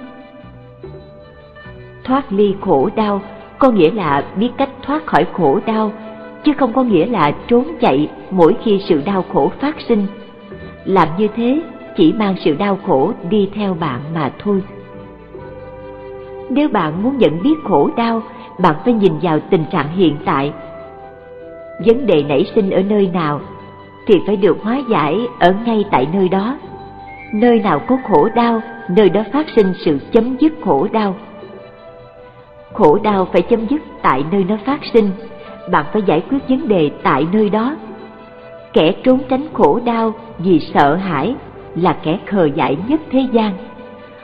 Thoát 2.04 2.32
ly 2.32 2.54
khổ 2.60 2.90
đau 2.96 3.22
có 3.58 3.70
nghĩa 3.70 3.90
là 3.90 4.24
biết 4.36 4.50
cách 4.58 4.70
thoát 4.82 5.06
khỏi 5.06 5.26
khổ 5.32 5.60
đau, 5.66 5.92
chứ 6.44 6.52
không 6.58 6.72
có 6.72 6.82
nghĩa 6.82 7.06
là 7.06 7.32
trốn 7.48 7.64
chạy 7.80 8.08
mỗi 8.30 8.56
khi 8.64 8.80
sự 8.88 9.02
đau 9.04 9.24
khổ 9.32 9.52
phát 9.60 9.76
sinh. 9.88 10.06
Làm 10.84 11.08
như 11.18 11.28
thế 11.36 11.62
chỉ 11.96 12.12
mang 12.12 12.34
sự 12.44 12.54
đau 12.54 12.78
khổ 12.86 13.12
đi 13.30 13.50
theo 13.54 13.74
bạn 13.74 14.00
mà 14.14 14.32
thôi. 14.38 14.62
Nếu 16.50 16.68
bạn 16.68 17.02
muốn 17.02 17.18
nhận 17.18 17.42
biết 17.42 17.54
khổ 17.64 17.90
đau, 17.96 18.22
bạn 18.62 18.74
phải 18.84 18.94
nhìn 18.94 19.12
vào 19.22 19.40
tình 19.50 19.64
trạng 19.72 19.96
hiện 19.96 20.16
tại. 20.24 20.52
Vấn 21.86 22.06
đề 22.06 22.22
nảy 22.22 22.46
sinh 22.54 22.70
ở 22.70 22.82
nơi 22.82 23.10
nào 23.14 23.40
thì 24.06 24.14
phải 24.26 24.36
được 24.36 24.56
hóa 24.62 24.80
giải 24.90 25.26
ở 25.40 25.54
ngay 25.66 25.84
tại 25.90 26.08
nơi 26.12 26.28
đó. 26.28 26.58
Nơi 27.32 27.60
nào 27.60 27.80
có 27.88 27.98
khổ 28.08 28.28
đau, 28.34 28.60
nơi 28.88 29.10
đó 29.10 29.22
phát 29.32 29.46
sinh 29.56 29.72
sự 29.84 29.98
chấm 30.12 30.36
dứt 30.36 30.52
khổ 30.64 30.88
đau 30.92 31.14
khổ 32.72 32.98
đau 33.02 33.28
phải 33.32 33.42
chấm 33.42 33.66
dứt 33.66 33.82
tại 34.02 34.24
nơi 34.32 34.44
nó 34.44 34.56
phát 34.66 34.80
sinh. 34.92 35.10
Bạn 35.70 35.86
phải 35.92 36.02
giải 36.06 36.22
quyết 36.30 36.38
vấn 36.48 36.68
đề 36.68 36.90
tại 37.02 37.26
nơi 37.32 37.50
đó. 37.50 37.76
Kẻ 38.72 38.92
trốn 38.92 39.18
tránh 39.28 39.46
khổ 39.52 39.80
đau 39.84 40.12
vì 40.38 40.60
sợ 40.74 40.94
hãi 40.94 41.34
là 41.74 41.96
kẻ 42.02 42.18
khờ 42.26 42.48
dại 42.54 42.76
nhất 42.88 43.00
thế 43.10 43.26
gian. 43.32 43.52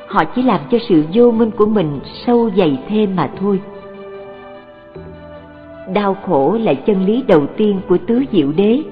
Họ 0.07 0.25
chỉ 0.25 0.43
làm 0.43 0.61
cho 0.71 0.79
sự 0.89 1.05
vô 1.13 1.31
minh 1.31 1.51
của 1.51 1.67
mình 1.67 2.01
sâu 2.27 2.51
dày 2.57 2.79
thêm 2.89 3.17
mà 3.17 3.31
thôi. 3.41 3.61
Đau 5.95 6.17
khổ 6.27 6.59
là 6.61 6.75
chân 6.75 7.05
lý 7.05 7.23
đầu 7.29 7.47
tiên 7.57 7.81
của 7.89 7.99
tứ 8.07 8.25
diệu 8.33 8.53
đế. 8.57 8.83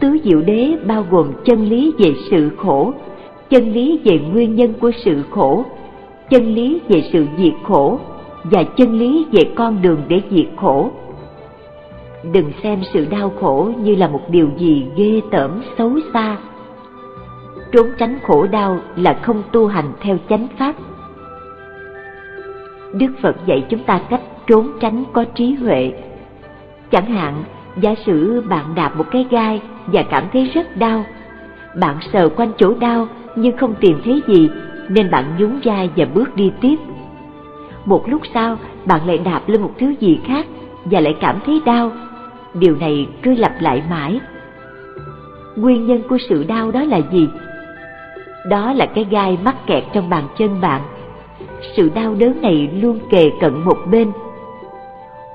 Tứ 0.00 0.18
diệu 0.24 0.40
đế 0.40 0.76
bao 0.86 1.04
gồm 1.10 1.32
chân 1.44 1.64
lý 1.68 1.92
về 1.98 2.14
sự 2.30 2.50
khổ, 2.56 2.92
chân 3.50 3.72
lý 3.72 4.00
về 4.04 4.18
nguyên 4.18 4.54
nhân 4.54 4.74
của 4.80 4.90
sự 5.04 5.22
khổ, 5.30 5.64
chân 6.30 6.54
lý 6.54 6.80
về 6.88 7.02
sự 7.12 7.26
diệt 7.38 7.54
khổ 7.64 7.98
và 8.50 8.62
chân 8.76 8.98
lý 8.98 9.26
về 9.32 9.42
con 9.54 9.82
đường 9.82 10.02
để 10.08 10.22
diệt 10.30 10.46
khổ. 10.56 10.90
Đừng 12.32 12.52
xem 12.62 12.80
sự 12.92 13.06
đau 13.10 13.32
khổ 13.40 13.70
như 13.78 13.94
là 13.94 14.08
một 14.08 14.22
điều 14.30 14.48
gì 14.58 14.86
ghê 14.96 15.20
tởm, 15.30 15.62
xấu 15.78 15.98
xa. 16.12 16.36
Trốn 17.72 17.86
tránh 17.98 18.18
khổ 18.26 18.46
đau 18.46 18.78
là 18.96 19.18
không 19.22 19.42
tu 19.52 19.66
hành 19.66 19.92
theo 20.00 20.18
chánh 20.28 20.46
pháp. 20.58 20.74
Đức 22.92 23.08
phật 23.22 23.36
dạy 23.46 23.64
chúng 23.68 23.84
ta 23.84 24.00
cách 24.10 24.20
trốn 24.46 24.72
tránh 24.80 25.04
có 25.12 25.24
trí 25.34 25.54
huệ. 25.54 25.92
Chẳng 26.90 27.06
hạn, 27.06 27.44
giả 27.80 27.94
sử 28.06 28.42
bạn 28.48 28.74
đạp 28.74 28.96
một 28.96 29.06
cái 29.10 29.26
gai 29.30 29.62
và 29.86 30.02
cảm 30.02 30.24
thấy 30.32 30.50
rất 30.54 30.76
đau. 30.76 31.04
Bạn 31.80 31.96
sờ 32.12 32.28
quanh 32.28 32.52
chỗ 32.58 32.74
đau 32.74 33.08
nhưng 33.36 33.56
không 33.56 33.74
tìm 33.80 34.00
thấy 34.04 34.22
gì, 34.26 34.48
nên 34.88 35.10
bạn 35.10 35.24
nhún 35.38 35.50
vai 35.64 35.90
và 35.96 36.04
bước 36.14 36.36
đi 36.36 36.52
tiếp 36.60 36.76
một 37.86 38.08
lúc 38.08 38.22
sau, 38.34 38.58
bạn 38.84 39.06
lại 39.06 39.18
đạp 39.18 39.40
lên 39.46 39.62
một 39.62 39.70
thứ 39.78 39.94
gì 40.00 40.18
khác 40.26 40.46
và 40.84 41.00
lại 41.00 41.16
cảm 41.20 41.38
thấy 41.46 41.62
đau. 41.66 41.92
Điều 42.54 42.76
này 42.76 43.06
cứ 43.22 43.34
lặp 43.34 43.52
lại 43.60 43.82
mãi. 43.90 44.20
Nguyên 45.56 45.86
nhân 45.86 46.02
của 46.08 46.18
sự 46.28 46.44
đau 46.44 46.70
đó 46.70 46.82
là 46.82 47.00
gì? 47.12 47.28
Đó 48.48 48.72
là 48.72 48.86
cái 48.86 49.06
gai 49.10 49.38
mắc 49.44 49.66
kẹt 49.66 49.84
trong 49.92 50.10
bàn 50.10 50.24
chân 50.38 50.60
bạn. 50.60 50.82
Sự 51.76 51.90
đau 51.94 52.14
đớn 52.14 52.42
này 52.42 52.70
luôn 52.82 52.98
kề 53.10 53.30
cận 53.40 53.64
một 53.64 53.78
bên. 53.90 54.12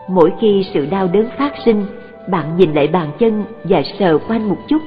Mỗi 0.10 0.34
khi 0.42 0.66
sự 0.74 0.86
đau 0.86 1.08
đớn 1.08 1.28
phát 1.38 1.54
sinh, 1.66 1.86
bạn 2.30 2.58
nhìn 2.58 2.74
lại 2.74 2.88
bàn 2.88 3.08
chân 3.20 3.44
và 3.64 3.82
sờ 4.00 4.18
quanh 4.18 4.50
một 4.50 4.58
chút, 4.68 4.82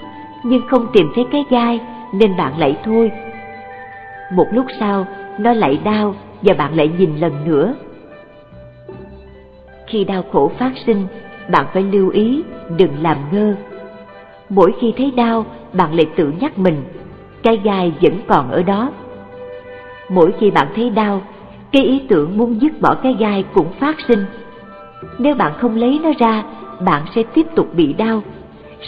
nhưng 0.45 0.63
không 0.69 0.87
tìm 0.93 1.13
thấy 1.15 1.25
cái 1.33 1.45
gai, 1.51 1.81
nên 2.13 2.37
bạn 2.37 2.59
lại 2.59 2.77
thôi. 2.85 3.11
Một 4.33 4.47
lúc 4.53 4.67
sau, 4.81 5.07
nó 5.39 5.53
lại 5.53 5.79
đau 5.85 6.15
và 6.45 6.55
bạn 6.55 6.77
lại 6.77 6.91
nhìn 6.99 7.17
lần 7.17 7.33
nữa. 7.45 7.75
Khi 9.87 10.05
đau 10.05 10.25
khổ 10.33 10.53
phát 10.59 10.73
sinh, 10.87 11.07
bạn 11.51 11.67
phải 11.73 11.83
lưu 11.83 12.11
ý, 12.11 12.43
đừng 12.77 13.03
làm 13.03 13.17
ngơ. 13.33 13.55
Mỗi 14.49 14.75
khi 14.81 14.93
thấy 14.97 15.11
đau, 15.11 15.47
bạn 15.73 15.95
lại 15.95 16.07
tự 16.17 16.33
nhắc 16.41 16.59
mình, 16.59 16.83
cái 17.43 17.61
gai 17.65 17.93
vẫn 18.03 18.13
còn 18.27 18.51
ở 18.51 18.63
đó. 18.63 18.91
Mỗi 20.09 20.33
khi 20.41 20.51
bạn 20.51 20.69
thấy 20.77 20.91
đau, 20.91 21.23
cái 21.73 21.85
ý 21.85 22.03
tưởng 22.09 22.39
muốn 22.39 22.61
dứt 22.61 22.81
bỏ 22.81 22.95
cái 22.95 23.17
gai 23.19 23.45
cũng 23.55 23.73
phát 23.81 23.97
sinh. 24.09 24.25
Nếu 25.19 25.35
bạn 25.35 25.53
không 25.59 25.77
lấy 25.77 26.01
nó 26.03 26.13
ra, 26.19 26.45
bạn 26.81 27.03
sẽ 27.15 27.23
tiếp 27.35 27.47
tục 27.55 27.69
bị 27.75 27.93
đau. 27.93 28.23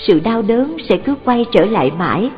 Sự 0.06 0.20
đau 0.20 0.42
đớn 0.42 0.76
sẽ 0.88 0.96
cứ 0.96 1.14
quay 1.24 1.44
trở 1.52 1.64
lại 1.64 1.92
mãi, 1.98 2.30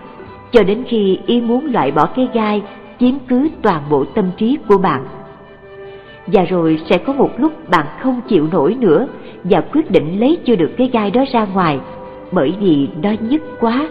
cho 0.52 0.62
đến 0.62 0.84
khi 0.88 1.18
ý 1.26 1.40
muốn 1.40 1.72
loại 1.72 1.90
bỏ 1.90 2.06
cái 2.06 2.28
gai 2.32 2.62
chiếm 3.00 3.14
cứ 3.28 3.48
toàn 3.62 3.82
bộ 3.90 4.04
tâm 4.04 4.30
trí 4.36 4.58
của 4.68 4.78
bạn. 4.78 5.04
Và 6.26 6.44
rồi 6.44 6.80
sẽ 6.90 6.98
có 6.98 7.12
một 7.12 7.30
lúc 7.38 7.52
bạn 7.70 7.86
không 8.00 8.20
chịu 8.28 8.46
nổi 8.52 8.74
nữa 8.74 9.06
và 9.44 9.60
quyết 9.60 9.90
định 9.90 10.20
lấy 10.20 10.38
chưa 10.44 10.56
được 10.56 10.70
cái 10.76 10.90
gai 10.92 11.10
đó 11.10 11.24
ra 11.32 11.46
ngoài, 11.54 11.80
bởi 12.32 12.54
vì 12.60 12.88
nó 13.02 13.10
nhức 13.20 13.42
quá. 13.60 13.88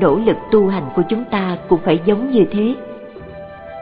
Nỗ 0.00 0.18
lực 0.26 0.36
tu 0.50 0.68
hành 0.68 0.84
của 0.96 1.02
chúng 1.08 1.24
ta 1.24 1.56
cũng 1.68 1.78
phải 1.84 2.00
giống 2.04 2.30
như 2.30 2.44
thế. 2.50 2.74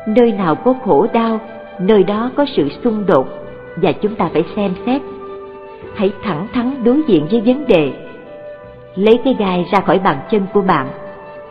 Nơi 0.06 0.32
nào 0.32 0.54
có 0.54 0.74
khổ 0.84 1.06
đau, 1.12 1.40
nơi 1.80 2.02
đó 2.04 2.30
có 2.36 2.46
sự 2.56 2.68
xung 2.84 3.06
đột 3.06 3.28
và 3.76 3.92
chúng 3.92 4.14
ta 4.14 4.30
phải 4.32 4.44
xem 4.56 4.74
xét. 4.86 5.02
Hãy 5.94 6.12
thẳng 6.22 6.46
thắn 6.52 6.84
đối 6.84 7.02
diện 7.06 7.26
với 7.30 7.40
vấn 7.40 7.66
đề. 7.66 7.92
Lấy 8.94 9.18
cái 9.24 9.36
gai 9.38 9.66
ra 9.72 9.80
khỏi 9.80 9.98
bàn 9.98 10.16
chân 10.30 10.46
của 10.52 10.60
bạn 10.62 10.88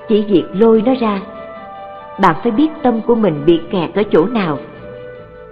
chỉ 0.09 0.25
việc 0.27 0.43
lôi 0.53 0.83
nó 0.85 0.93
ra. 1.01 1.21
Bạn 2.21 2.35
phải 2.43 2.51
biết 2.51 2.69
tâm 2.83 3.01
của 3.01 3.15
mình 3.15 3.45
bị 3.45 3.59
kẹt 3.71 3.95
ở 3.95 4.03
chỗ 4.11 4.25
nào. 4.25 4.57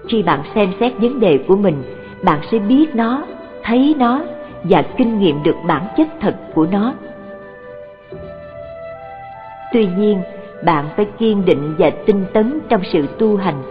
Khi 0.08 0.24
bạn 0.24 0.40
xem 0.56 0.72
xét 0.80 0.94
vấn 0.98 1.20
đề 1.20 1.40
của 1.48 1.56
mình, 1.56 1.84
bạn 2.24 2.40
sẽ 2.52 2.60
biết 2.60 2.96
nó, 2.96 3.24
thấy 3.64 3.96
nó 4.00 4.22
và 4.64 4.84
kinh 4.98 5.20
nghiệm 5.20 5.44
được 5.44 5.56
bản 5.68 5.88
chất 5.98 6.08
thật 6.22 6.36
của 6.54 6.68
nó. 6.72 6.94
Tuy 9.74 9.88
nhiên, 9.98 10.22
bạn 10.66 10.86
phải 10.96 11.06
kiên 11.20 11.46
định 11.46 11.76
và 11.78 11.90
tinh 11.90 12.26
tấn 12.34 12.60
trong 12.70 12.82
sự 12.92 13.08
tu 13.20 13.38
hành. 13.38 13.64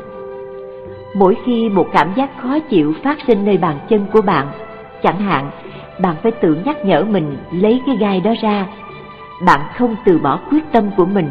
Mỗi 1.14 1.36
khi 1.46 1.68
một 1.68 1.86
cảm 1.92 2.12
giác 2.16 2.30
khó 2.42 2.58
chịu 2.58 2.94
phát 3.02 3.18
sinh 3.26 3.44
nơi 3.44 3.58
bàn 3.58 3.78
chân 3.88 4.06
của 4.12 4.22
bạn, 4.22 4.46
chẳng 5.02 5.18
hạn, 5.18 5.50
bạn 5.98 6.16
phải 6.22 6.32
tự 6.32 6.56
nhắc 6.64 6.84
nhở 6.84 7.04
mình 7.04 7.36
lấy 7.52 7.80
cái 7.86 7.96
gai 7.96 8.20
đó 8.20 8.34
ra 8.42 8.66
bạn 9.40 9.60
không 9.76 9.96
từ 10.04 10.18
bỏ 10.18 10.40
quyết 10.50 10.72
tâm 10.72 10.90
của 10.96 11.06
mình. 11.06 11.30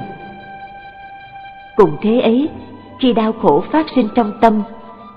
Cùng 1.76 1.98
thế 2.02 2.20
ấy, 2.20 2.50
khi 3.00 3.14
đau 3.14 3.34
khổ 3.42 3.64
phát 3.72 3.86
sinh 3.96 4.10
trong 4.16 4.32
tâm, 4.42 4.62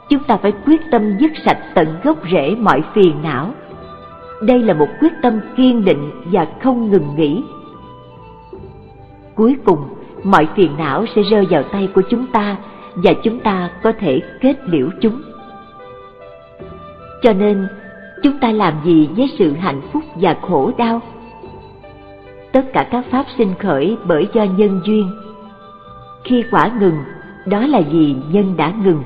chúng 0.08 0.22
ta 0.22 0.36
phải 0.36 0.52
quyết 0.66 0.80
tâm 0.90 1.18
dứt 1.18 1.32
sạch 1.44 1.58
tận 1.74 1.88
gốc 2.04 2.18
rễ 2.32 2.54
mọi 2.54 2.82
phiền 2.94 3.22
não. 3.22 3.50
Đây 4.42 4.62
là 4.62 4.74
một 4.74 4.88
quyết 5.00 5.12
tâm 5.22 5.40
kiên 5.56 5.84
định 5.84 6.10
và 6.32 6.46
không 6.62 6.90
ngừng 6.90 7.16
nghỉ. 7.16 7.42
Cuối 9.34 9.56
cùng, 9.64 9.78
mọi 10.24 10.48
phiền 10.56 10.76
não 10.78 11.04
sẽ 11.16 11.22
rơi 11.22 11.46
vào 11.50 11.62
tay 11.62 11.88
của 11.94 12.02
chúng 12.10 12.26
ta 12.26 12.56
và 12.94 13.12
chúng 13.24 13.40
ta 13.40 13.70
có 13.82 13.92
thể 14.00 14.20
kết 14.40 14.56
liễu 14.66 14.88
chúng. 15.00 15.22
Cho 17.22 17.32
nên, 17.32 17.66
chúng 18.22 18.38
ta 18.38 18.52
làm 18.52 18.74
gì 18.84 19.08
với 19.16 19.30
sự 19.38 19.52
hạnh 19.52 19.80
phúc 19.92 20.02
và 20.14 20.36
khổ 20.42 20.72
đau? 20.78 21.00
Tất 22.52 22.72
cả 22.72 22.88
các 22.90 23.04
pháp 23.10 23.26
sinh 23.38 23.54
khởi 23.58 23.96
bởi 24.04 24.28
do 24.32 24.44
nhân 24.44 24.80
duyên. 24.84 25.10
Khi 26.24 26.44
quả 26.50 26.70
ngừng, 26.80 26.96
đó 27.46 27.66
là 27.66 27.80
vì 27.90 28.14
nhân 28.30 28.54
đã 28.56 28.72
ngừng. 28.84 29.02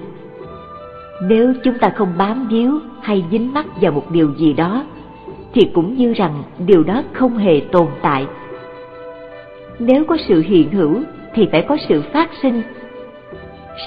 Nếu 1.23 1.55
chúng 1.65 1.79
ta 1.79 1.89
không 1.89 2.13
bám 2.19 2.49
víu 2.49 2.79
hay 3.03 3.25
dính 3.31 3.53
mắc 3.55 3.67
vào 3.81 3.93
một 3.93 4.11
điều 4.11 4.35
gì 4.35 4.53
đó, 4.53 4.85
thì 5.55 5.71
cũng 5.75 5.97
như 5.97 6.13
rằng 6.13 6.43
điều 6.67 6.83
đó 6.83 7.03
không 7.13 7.37
hề 7.37 7.61
tồn 7.73 7.87
tại. 8.03 8.27
Nếu 9.79 10.05
có 10.05 10.17
sự 10.29 10.43
hiện 10.47 10.71
hữu, 10.73 11.01
thì 11.35 11.49
phải 11.53 11.65
có 11.69 11.77
sự 11.89 12.03
phát 12.13 12.31
sinh. 12.43 12.63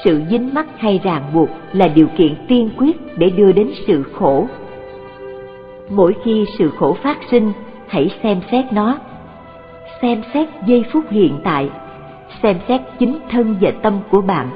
Sự 0.03 0.21
dính 0.29 0.53
mắc 0.53 0.67
hay 0.77 0.99
ràng 1.03 1.23
buộc 1.33 1.49
là 1.73 1.87
điều 1.87 2.07
kiện 2.17 2.35
tiên 2.47 2.69
quyết 2.77 3.17
để 3.17 3.29
đưa 3.29 3.51
đến 3.51 3.71
sự 3.87 4.03
khổ. 4.03 4.47
Mỗi 5.89 6.15
khi 6.23 6.45
sự 6.57 6.69
khổ 6.69 6.97
phát 7.03 7.17
sinh, 7.31 7.51
hãy 7.87 8.11
xem 8.23 8.41
xét 8.51 8.65
nó 8.73 8.97
xem 10.01 10.21
xét 10.33 10.49
giây 10.65 10.85
phút 10.93 11.03
hiện 11.09 11.39
tại. 11.43 11.69
Xem 12.43 12.57
xét 12.67 12.81
chính 12.99 13.19
thân 13.31 13.57
và 13.61 13.71
tâm 13.83 13.99
của 14.09 14.21
bạn. 14.21 14.49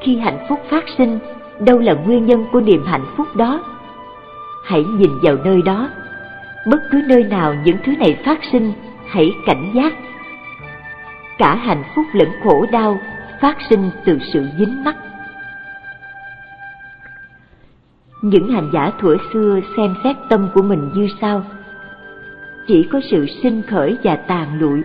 Khi 0.00 0.18
hạnh 0.18 0.46
phúc 0.48 0.60
phát 0.70 0.84
sinh, 0.98 1.18
đâu 1.58 1.78
là 1.78 1.94
nguyên 1.94 2.26
nhân 2.26 2.44
của 2.52 2.60
niềm 2.60 2.84
hạnh 2.86 3.04
phúc 3.16 3.26
đó? 3.36 3.62
Hãy 4.64 4.84
nhìn 4.84 5.10
vào 5.22 5.36
nơi 5.44 5.62
đó. 5.62 5.88
Bất 6.66 6.78
cứ 6.90 7.02
nơi 7.08 7.24
nào 7.24 7.54
những 7.64 7.76
thứ 7.84 7.92
này 7.96 8.18
phát 8.24 8.38
sinh, 8.52 8.72
hãy 9.08 9.32
cảnh 9.46 9.72
giác. 9.74 9.92
Cả 11.38 11.54
hạnh 11.54 11.82
phúc 11.94 12.04
lẫn 12.12 12.28
khổ 12.44 12.66
đau 12.72 12.98
phát 13.40 13.56
sinh 13.70 13.90
từ 14.04 14.18
sự 14.32 14.46
dính 14.58 14.84
mắc. 14.84 14.96
Những 18.22 18.52
hành 18.52 18.70
giả 18.72 18.92
thuở 19.00 19.16
xưa 19.32 19.60
xem 19.76 19.94
xét 20.04 20.16
tâm 20.28 20.48
của 20.54 20.62
mình 20.62 20.90
như 20.94 21.08
sau. 21.20 21.44
Chỉ 22.66 22.82
có 22.82 23.00
sự 23.10 23.26
sinh 23.42 23.62
khởi 23.62 23.96
và 24.04 24.16
tàn 24.16 24.60
lụi, 24.60 24.82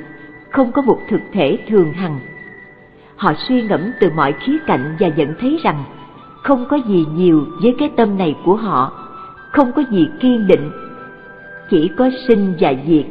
không 0.51 0.71
có 0.71 0.81
một 0.81 0.99
thực 1.09 1.21
thể 1.33 1.57
thường 1.67 1.93
hằng. 1.93 2.19
Họ 3.15 3.33
suy 3.47 3.61
ngẫm 3.61 3.81
từ 3.99 4.09
mọi 4.15 4.33
khía 4.39 4.57
cạnh 4.67 4.95
và 4.99 5.07
nhận 5.07 5.33
thấy 5.39 5.59
rằng 5.63 5.83
không 6.43 6.65
có 6.69 6.77
gì 6.87 7.05
nhiều 7.15 7.45
với 7.61 7.75
cái 7.79 7.89
tâm 7.95 8.17
này 8.17 8.35
của 8.45 8.55
họ, 8.55 8.91
không 9.51 9.71
có 9.75 9.83
gì 9.91 10.07
kiên 10.19 10.47
định. 10.47 10.71
Chỉ 11.69 11.89
có 11.97 12.09
sinh 12.27 12.53
và 12.59 12.73
diệt, 12.87 13.05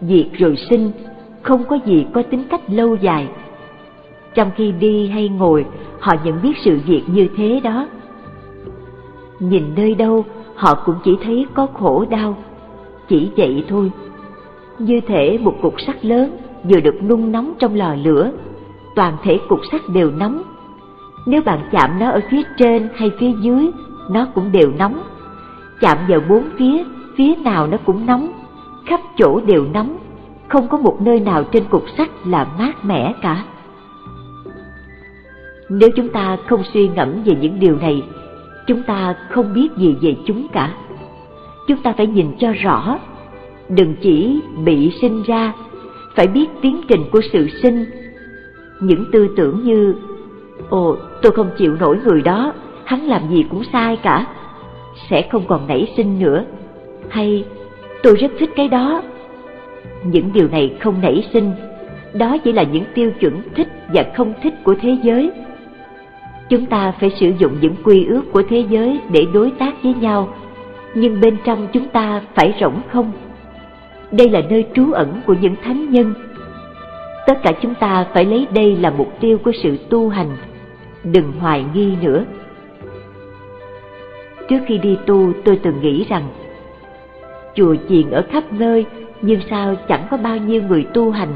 diệt 0.00 0.26
rồi 0.38 0.56
sinh, 0.70 0.90
không 1.42 1.64
có 1.64 1.78
gì 1.86 2.06
có 2.14 2.22
tính 2.22 2.44
cách 2.50 2.60
lâu 2.70 2.96
dài. 2.96 3.28
Trong 4.34 4.50
khi 4.56 4.72
đi 4.72 5.08
hay 5.08 5.28
ngồi, 5.28 5.66
họ 6.00 6.14
nhận 6.24 6.42
biết 6.42 6.52
sự 6.64 6.80
việc 6.86 7.02
như 7.06 7.28
thế 7.36 7.60
đó. 7.64 7.88
Nhìn 9.40 9.64
nơi 9.76 9.94
đâu, 9.94 10.24
họ 10.54 10.74
cũng 10.74 10.96
chỉ 11.04 11.16
thấy 11.24 11.46
có 11.54 11.66
khổ 11.66 12.04
đau, 12.10 12.36
chỉ 13.08 13.30
vậy 13.36 13.64
thôi. 13.68 13.90
Như 14.78 15.00
thể 15.00 15.38
một 15.42 15.54
cục 15.62 15.80
sắt 15.86 16.04
lớn 16.04 16.36
vừa 16.64 16.80
được 16.80 17.02
nung 17.02 17.32
nóng 17.32 17.54
trong 17.58 17.74
lò 17.74 17.94
lửa, 17.94 18.30
toàn 18.94 19.16
thể 19.22 19.38
cục 19.48 19.60
sắt 19.72 19.80
đều 19.88 20.10
nóng. 20.10 20.42
Nếu 21.26 21.42
bạn 21.42 21.68
chạm 21.72 21.98
nó 21.98 22.10
ở 22.10 22.20
phía 22.30 22.42
trên 22.56 22.88
hay 22.94 23.10
phía 23.18 23.32
dưới, 23.40 23.70
nó 24.10 24.26
cũng 24.34 24.52
đều 24.52 24.72
nóng. 24.78 25.02
Chạm 25.80 25.98
vào 26.08 26.20
bốn 26.28 26.44
phía, 26.58 26.84
phía 27.16 27.34
nào 27.34 27.66
nó 27.66 27.76
cũng 27.86 28.06
nóng, 28.06 28.32
khắp 28.86 29.00
chỗ 29.16 29.40
đều 29.40 29.66
nóng, 29.74 29.98
không 30.48 30.68
có 30.68 30.78
một 30.78 30.96
nơi 31.00 31.20
nào 31.20 31.44
trên 31.44 31.64
cục 31.64 31.84
sắt 31.98 32.08
là 32.26 32.46
mát 32.58 32.84
mẻ 32.84 33.14
cả. 33.22 33.44
Nếu 35.68 35.90
chúng 35.96 36.08
ta 36.08 36.36
không 36.46 36.62
suy 36.72 36.88
ngẫm 36.88 37.22
về 37.24 37.36
những 37.40 37.60
điều 37.60 37.76
này, 37.76 38.02
chúng 38.66 38.82
ta 38.82 39.14
không 39.30 39.54
biết 39.54 39.68
gì 39.76 39.96
về 40.00 40.16
chúng 40.26 40.46
cả. 40.52 40.74
Chúng 41.68 41.82
ta 41.82 41.92
phải 41.96 42.06
nhìn 42.06 42.32
cho 42.38 42.52
rõ, 42.52 42.98
đừng 43.68 43.94
chỉ 44.00 44.40
bị 44.64 44.92
sinh 45.00 45.22
ra, 45.22 45.52
phải 46.14 46.26
biết 46.26 46.46
tiến 46.62 46.80
trình 46.88 47.04
của 47.12 47.20
sự 47.32 47.48
sinh. 47.62 47.84
Những 48.80 49.04
tư 49.12 49.28
tưởng 49.36 49.64
như, 49.64 49.94
ồ 50.68 50.96
tôi 51.22 51.32
không 51.32 51.50
chịu 51.58 51.76
nổi 51.80 51.98
người 52.04 52.22
đó, 52.22 52.52
hắn 52.84 53.06
làm 53.06 53.28
gì 53.30 53.44
cũng 53.50 53.62
sai 53.72 53.96
cả, 53.96 54.26
sẽ 55.10 55.28
không 55.32 55.44
còn 55.48 55.66
nảy 55.66 55.92
sinh 55.96 56.18
nữa. 56.18 56.44
Hay, 57.08 57.44
tôi 58.02 58.16
rất 58.16 58.32
thích 58.38 58.50
cái 58.56 58.68
đó. 58.68 59.02
Những 60.04 60.32
điều 60.32 60.48
này 60.48 60.76
không 60.80 61.00
nảy 61.00 61.24
sinh, 61.32 61.52
đó 62.14 62.36
chỉ 62.44 62.52
là 62.52 62.62
những 62.62 62.84
tiêu 62.94 63.10
chuẩn 63.20 63.42
thích 63.54 63.68
và 63.94 64.04
không 64.16 64.34
thích 64.42 64.54
của 64.64 64.74
thế 64.80 64.96
giới 65.02 65.30
Chúng 66.48 66.66
ta 66.66 66.92
phải 67.00 67.10
sử 67.20 67.32
dụng 67.38 67.52
những 67.60 67.74
quy 67.84 68.04
ước 68.04 68.22
của 68.32 68.42
thế 68.48 68.64
giới 68.70 69.00
để 69.12 69.26
đối 69.34 69.50
tác 69.50 69.82
với 69.82 69.94
nhau, 69.94 70.28
nhưng 70.94 71.20
bên 71.20 71.36
trong 71.44 71.68
chúng 71.72 71.88
ta 71.88 72.22
phải 72.34 72.54
rỗng 72.60 72.80
không. 72.92 73.12
Đây 74.12 74.30
là 74.30 74.40
nơi 74.50 74.66
trú 74.74 74.92
ẩn 74.92 75.20
của 75.26 75.34
những 75.40 75.54
thánh 75.62 75.90
nhân. 75.90 76.14
Tất 77.26 77.38
cả 77.42 77.52
chúng 77.62 77.74
ta 77.74 78.06
phải 78.14 78.24
lấy 78.24 78.46
đây 78.54 78.76
là 78.76 78.90
mục 78.90 79.12
tiêu 79.20 79.38
của 79.44 79.52
sự 79.62 79.76
tu 79.90 80.08
hành, 80.08 80.36
đừng 81.04 81.32
hoài 81.32 81.64
nghi 81.74 81.96
nữa. 82.02 82.24
Trước 84.48 84.58
khi 84.66 84.78
đi 84.78 84.98
tu 85.06 85.32
tôi 85.44 85.60
từng 85.62 85.80
nghĩ 85.80 86.06
rằng 86.08 86.28
chùa 87.54 87.76
chiền 87.88 88.10
ở 88.10 88.24
khắp 88.30 88.52
nơi 88.52 88.86
nhưng 89.22 89.40
sao 89.50 89.74
chẳng 89.88 90.06
có 90.10 90.16
bao 90.16 90.36
nhiêu 90.36 90.62
người 90.62 90.86
tu 90.94 91.10
hành 91.10 91.34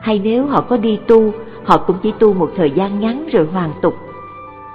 hay 0.00 0.20
nếu 0.24 0.46
họ 0.46 0.60
có 0.60 0.76
đi 0.76 0.98
tu 1.06 1.32
họ 1.64 1.78
cũng 1.78 1.96
chỉ 2.02 2.12
tu 2.18 2.34
một 2.34 2.50
thời 2.56 2.70
gian 2.70 3.00
ngắn 3.00 3.28
rồi 3.32 3.46
hoàn 3.52 3.70
tục 3.82 3.94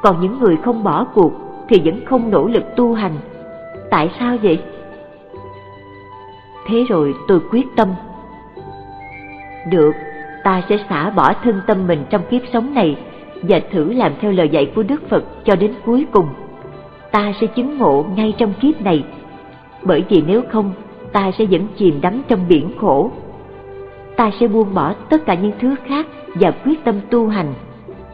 còn 0.02 0.22
những 0.22 0.40
người 0.40 0.58
không 0.58 0.84
bỏ 0.84 1.06
cuộc 1.13 1.32
thì 1.70 1.82
vẫn 1.86 2.06
không 2.06 2.32
nỗ 2.32 2.48
lực 2.48 2.63
tu 2.76 2.94
hành. 2.94 3.13
Tại 3.90 4.12
sao 4.20 4.38
vậy? 4.44 4.60
Thế 6.67 6.84
rồi 6.89 7.15
tôi 7.27 7.39
quyết 7.51 7.65
tâm. 7.75 7.88
Được, 9.69 9.91
ta 10.43 10.62
sẽ 10.69 10.77
xả 10.89 11.10
bỏ 11.10 11.34
thân 11.43 11.62
tâm 11.67 11.88
mình 11.88 12.03
trong 12.10 12.21
kiếp 12.30 12.41
sống 12.53 12.73
này 12.73 12.97
và 13.41 13.60
thử 13.71 13.93
làm 13.93 14.12
theo 14.21 14.32
lời 14.32 14.49
dạy 14.49 14.71
của 14.75 14.84
Đức 14.84 15.10
Phật 15.10 15.23
cho 15.45 15.56
đến 15.56 15.73
cuối 15.86 16.06
cùng. 16.12 16.27
Ta 17.12 17.34
sẽ 17.41 17.47
chứng 17.47 17.77
ngộ 17.77 18.06
ngay 18.15 18.34
trong 18.38 18.53
kiếp 18.53 18.82
này, 18.82 19.03
bởi 19.84 20.03
vì 20.10 20.23
nếu 20.27 20.41
không, 20.51 20.71
ta 21.12 21.32
sẽ 21.32 21.45
vẫn 21.45 21.67
chìm 21.77 22.01
đắm 22.01 22.21
trong 22.27 22.39
biển 22.49 22.71
khổ. 22.80 23.12
Ta 24.15 24.32
sẽ 24.39 24.47
buông 24.47 24.73
bỏ 24.73 24.93
tất 25.10 25.25
cả 25.25 25.34
những 25.34 25.51
thứ 25.60 25.75
khác 25.86 26.08
và 26.36 26.51
quyết 26.51 26.84
tâm 26.84 26.95
tu 27.10 27.27
hành 27.27 27.53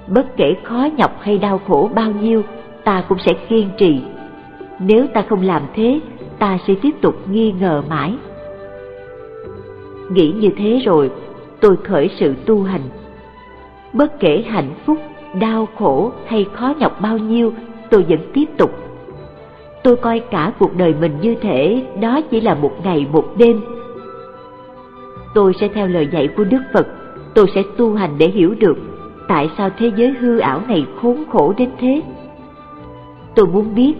bất 0.07 0.37
kể 0.37 0.55
khó 0.63 0.87
nhọc 0.97 1.21
hay 1.21 1.37
đau 1.37 1.61
khổ 1.67 1.89
bao 1.95 2.11
nhiêu, 2.11 2.43
ta 2.83 3.03
cũng 3.09 3.17
sẽ 3.25 3.33
kiên 3.49 3.69
trì. 3.77 4.01
Nếu 4.79 5.07
ta 5.13 5.23
không 5.29 5.41
làm 5.41 5.61
thế, 5.75 5.99
ta 6.39 6.57
sẽ 6.67 6.73
tiếp 6.81 6.91
tục 7.01 7.15
nghi 7.29 7.51
ngờ 7.51 7.83
mãi. 7.89 8.13
Nghĩ 10.09 10.31
như 10.31 10.49
thế 10.57 10.81
rồi, 10.85 11.11
tôi 11.59 11.75
khởi 11.83 12.09
sự 12.19 12.33
tu 12.45 12.63
hành. 12.63 12.81
Bất 13.93 14.19
kể 14.19 14.43
hạnh 14.47 14.69
phúc, 14.85 14.97
đau 15.39 15.67
khổ 15.77 16.11
hay 16.25 16.45
khó 16.53 16.73
nhọc 16.79 17.01
bao 17.01 17.17
nhiêu, 17.17 17.53
tôi 17.89 18.05
vẫn 18.09 18.19
tiếp 18.33 18.45
tục. 18.57 18.71
Tôi 19.83 19.95
coi 19.95 20.19
cả 20.19 20.53
cuộc 20.59 20.77
đời 20.77 20.93
mình 21.01 21.11
như 21.21 21.35
thể 21.35 21.85
đó 22.01 22.21
chỉ 22.31 22.41
là 22.41 22.53
một 22.53 22.71
ngày 22.83 23.07
một 23.11 23.25
đêm. 23.37 23.61
Tôi 25.35 25.53
sẽ 25.59 25.67
theo 25.67 25.87
lời 25.87 26.07
dạy 26.11 26.27
của 26.37 26.43
Đức 26.43 26.61
Phật, 26.73 26.87
tôi 27.33 27.47
sẽ 27.55 27.63
tu 27.77 27.93
hành 27.95 28.15
để 28.17 28.27
hiểu 28.27 28.55
được 28.59 28.77
tại 29.27 29.49
sao 29.57 29.69
thế 29.77 29.91
giới 29.95 30.09
hư 30.09 30.39
ảo 30.39 30.61
này 30.67 30.85
khốn 31.01 31.23
khổ 31.31 31.53
đến 31.57 31.69
thế? 31.79 32.01
Tôi 33.35 33.47
muốn 33.47 33.75
biết, 33.75 33.93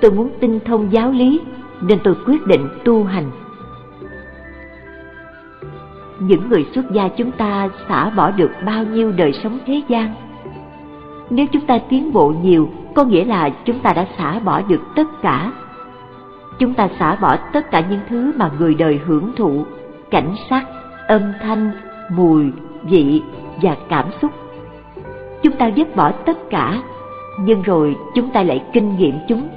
tôi 0.00 0.10
muốn 0.10 0.30
tinh 0.40 0.60
thông 0.64 0.92
giáo 0.92 1.10
lý, 1.10 1.40
nên 1.80 1.98
tôi 2.04 2.14
quyết 2.26 2.46
định 2.46 2.68
tu 2.84 3.04
hành. 3.04 3.30
Những 6.20 6.48
người 6.48 6.66
xuất 6.74 6.90
gia 6.92 7.08
chúng 7.08 7.32
ta 7.32 7.68
xả 7.88 8.10
bỏ 8.10 8.30
được 8.30 8.50
bao 8.66 8.84
nhiêu 8.84 9.12
đời 9.12 9.32
sống 9.32 9.58
thế 9.66 9.82
gian? 9.88 10.14
Nếu 11.30 11.46
chúng 11.52 11.66
ta 11.66 11.78
tiến 11.88 12.12
bộ 12.12 12.34
nhiều, 12.42 12.68
có 12.94 13.04
nghĩa 13.04 13.24
là 13.24 13.50
chúng 13.64 13.78
ta 13.78 13.92
đã 13.92 14.06
xả 14.18 14.38
bỏ 14.38 14.62
được 14.68 14.80
tất 14.96 15.22
cả. 15.22 15.52
Chúng 16.58 16.74
ta 16.74 16.88
xả 16.98 17.16
bỏ 17.16 17.36
tất 17.52 17.70
cả 17.70 17.80
những 17.90 18.00
thứ 18.08 18.32
mà 18.36 18.50
người 18.58 18.74
đời 18.74 19.00
hưởng 19.04 19.32
thụ, 19.36 19.64
cảnh 20.10 20.34
sắc, 20.50 20.64
âm 21.08 21.22
thanh, 21.42 21.70
mùi, 22.10 22.44
vị 22.82 23.22
và 23.62 23.76
cảm 23.88 24.06
xúc 24.22 24.30
chúng 25.42 25.56
ta 25.56 25.66
dứt 25.66 25.96
bỏ 25.96 26.12
tất 26.12 26.50
cả 26.50 26.82
nhưng 27.40 27.62
rồi 27.62 27.96
chúng 28.14 28.30
ta 28.30 28.42
lại 28.42 28.64
kinh 28.72 28.96
nghiệm 28.96 29.14
chúng 29.28 29.48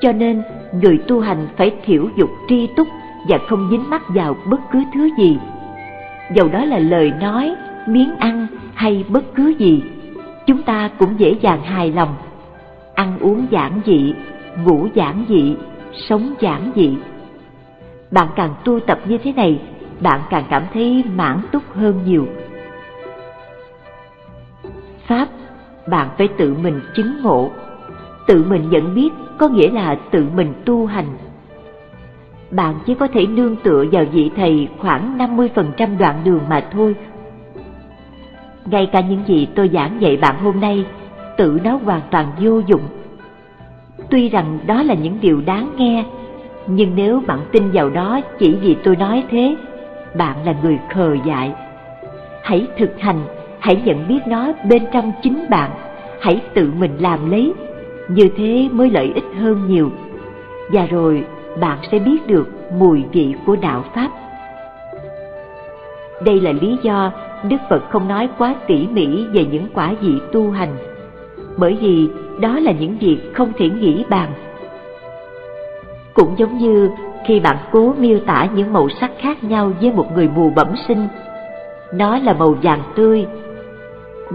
cho 0.00 0.12
nên 0.12 0.42
người 0.72 0.98
tu 1.08 1.20
hành 1.20 1.48
phải 1.56 1.74
thiểu 1.84 2.08
dục 2.16 2.30
tri 2.48 2.66
túc 2.76 2.88
và 3.28 3.38
không 3.48 3.68
dính 3.70 3.90
mắc 3.90 4.02
vào 4.08 4.36
bất 4.50 4.60
cứ 4.72 4.82
thứ 4.94 5.10
gì. 5.18 5.38
Dầu 6.34 6.48
đó 6.48 6.64
là 6.64 6.78
lời 6.78 7.12
nói, 7.20 7.54
miếng 7.86 8.16
ăn 8.16 8.46
hay 8.74 9.04
bất 9.08 9.34
cứ 9.34 9.54
gì, 9.58 9.82
chúng 10.46 10.62
ta 10.62 10.90
cũng 10.98 11.14
dễ 11.18 11.34
dàng 11.40 11.62
hài 11.62 11.92
lòng. 11.92 12.14
Ăn 12.94 13.18
uống 13.18 13.46
giản 13.50 13.80
dị, 13.86 14.14
ngủ 14.64 14.88
giản 14.94 15.24
dị, 15.28 15.56
sống 16.08 16.34
giản 16.40 16.72
dị. 16.76 16.96
Bạn 18.10 18.28
càng 18.36 18.54
tu 18.64 18.80
tập 18.80 19.00
như 19.08 19.18
thế 19.18 19.32
này, 19.32 19.60
bạn 20.00 20.20
càng 20.30 20.44
cảm 20.50 20.62
thấy 20.74 21.04
mãn 21.16 21.40
túc 21.52 21.62
hơn 21.74 22.00
nhiều. 22.06 22.26
Pháp, 25.06 25.28
bạn 25.86 26.08
phải 26.18 26.28
tự 26.28 26.54
mình 26.62 26.80
chứng 26.94 27.22
ngộ. 27.22 27.50
Tự 28.26 28.44
mình 28.48 28.70
nhận 28.70 28.94
biết 28.94 29.08
có 29.38 29.48
nghĩa 29.48 29.70
là 29.70 29.98
tự 30.10 30.26
mình 30.34 30.52
tu 30.64 30.86
hành 30.86 31.06
bạn 32.50 32.74
chỉ 32.86 32.94
có 32.94 33.08
thể 33.08 33.26
nương 33.26 33.56
tựa 33.56 33.84
vào 33.92 34.04
vị 34.12 34.30
thầy 34.36 34.68
khoảng 34.78 35.18
50% 35.18 35.98
đoạn 35.98 36.20
đường 36.24 36.40
mà 36.48 36.64
thôi. 36.72 36.94
Ngay 38.64 38.86
cả 38.92 39.00
những 39.00 39.22
gì 39.26 39.48
tôi 39.54 39.70
giảng 39.72 40.00
dạy 40.00 40.16
bạn 40.16 40.36
hôm 40.42 40.60
nay, 40.60 40.84
tự 41.36 41.60
nó 41.64 41.78
hoàn 41.84 42.00
toàn 42.10 42.26
vô 42.40 42.58
dụng. 42.66 42.82
Tuy 44.10 44.28
rằng 44.28 44.58
đó 44.66 44.82
là 44.82 44.94
những 44.94 45.18
điều 45.20 45.40
đáng 45.46 45.70
nghe, 45.76 46.04
nhưng 46.66 46.96
nếu 46.96 47.22
bạn 47.26 47.40
tin 47.52 47.70
vào 47.72 47.90
đó 47.90 48.20
chỉ 48.38 48.54
vì 48.54 48.76
tôi 48.84 48.96
nói 48.96 49.24
thế, 49.30 49.56
bạn 50.16 50.36
là 50.46 50.54
người 50.62 50.78
khờ 50.94 51.16
dại. 51.24 51.52
Hãy 52.42 52.66
thực 52.78 53.00
hành 53.00 53.20
hãy 53.60 53.82
nhận 53.84 54.08
biết 54.08 54.20
nó 54.26 54.52
bên 54.68 54.82
trong 54.92 55.12
chính 55.22 55.44
bạn 55.50 55.70
hãy 56.20 56.40
tự 56.54 56.72
mình 56.78 56.96
làm 56.98 57.30
lấy 57.30 57.52
như 58.08 58.28
thế 58.36 58.68
mới 58.72 58.90
lợi 58.90 59.12
ích 59.14 59.24
hơn 59.38 59.68
nhiều 59.68 59.90
và 60.72 60.86
rồi 60.86 61.24
bạn 61.60 61.78
sẽ 61.92 61.98
biết 61.98 62.26
được 62.26 62.48
mùi 62.72 63.04
vị 63.12 63.34
của 63.46 63.56
đạo 63.56 63.84
pháp 63.94 64.10
đây 66.24 66.40
là 66.40 66.52
lý 66.52 66.76
do 66.82 67.12
đức 67.42 67.56
phật 67.70 67.90
không 67.90 68.08
nói 68.08 68.28
quá 68.38 68.54
tỉ 68.66 68.86
mỉ 68.86 69.26
về 69.32 69.44
những 69.44 69.66
quả 69.74 69.94
vị 70.00 70.12
tu 70.32 70.50
hành, 70.50 70.76
bởi 71.56 71.78
vì 71.80 72.08
đó 72.40 72.58
là 72.58 72.72
những 72.72 72.98
việc 73.00 73.18
không 73.34 73.52
thể 73.58 73.68
nghĩ 73.68 74.04
bàn 74.08 74.30
cũng 76.14 76.34
giống 76.38 76.58
như 76.58 76.90
khi 77.26 77.40
bạn 77.40 77.56
cố 77.72 77.94
miêu 77.98 78.18
tả 78.26 78.48
những 78.54 78.72
màu 78.72 78.88
sắc 78.88 79.10
khác 79.18 79.44
nhau 79.44 79.72
với 79.80 79.92
một 79.92 80.12
người 80.14 80.28
mù 80.28 80.50
bẩm 80.50 80.68
sinh, 80.88 81.08
nó 81.92 82.18
là 82.18 82.32
màu 82.32 82.54
vàng 82.62 82.82
tươi 82.94 83.26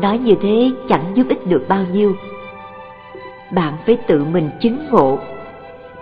Nói 0.01 0.17
như 0.17 0.36
thế 0.41 0.71
chẳng 0.89 1.12
giúp 1.13 1.25
ích 1.29 1.47
được 1.47 1.65
bao 1.67 1.83
nhiêu. 1.93 2.15
bạn 3.51 3.73
phải 3.86 3.97
tự 4.07 4.23
mình 4.23 4.49
chứng 4.62 4.77
ngộ. 4.91 5.17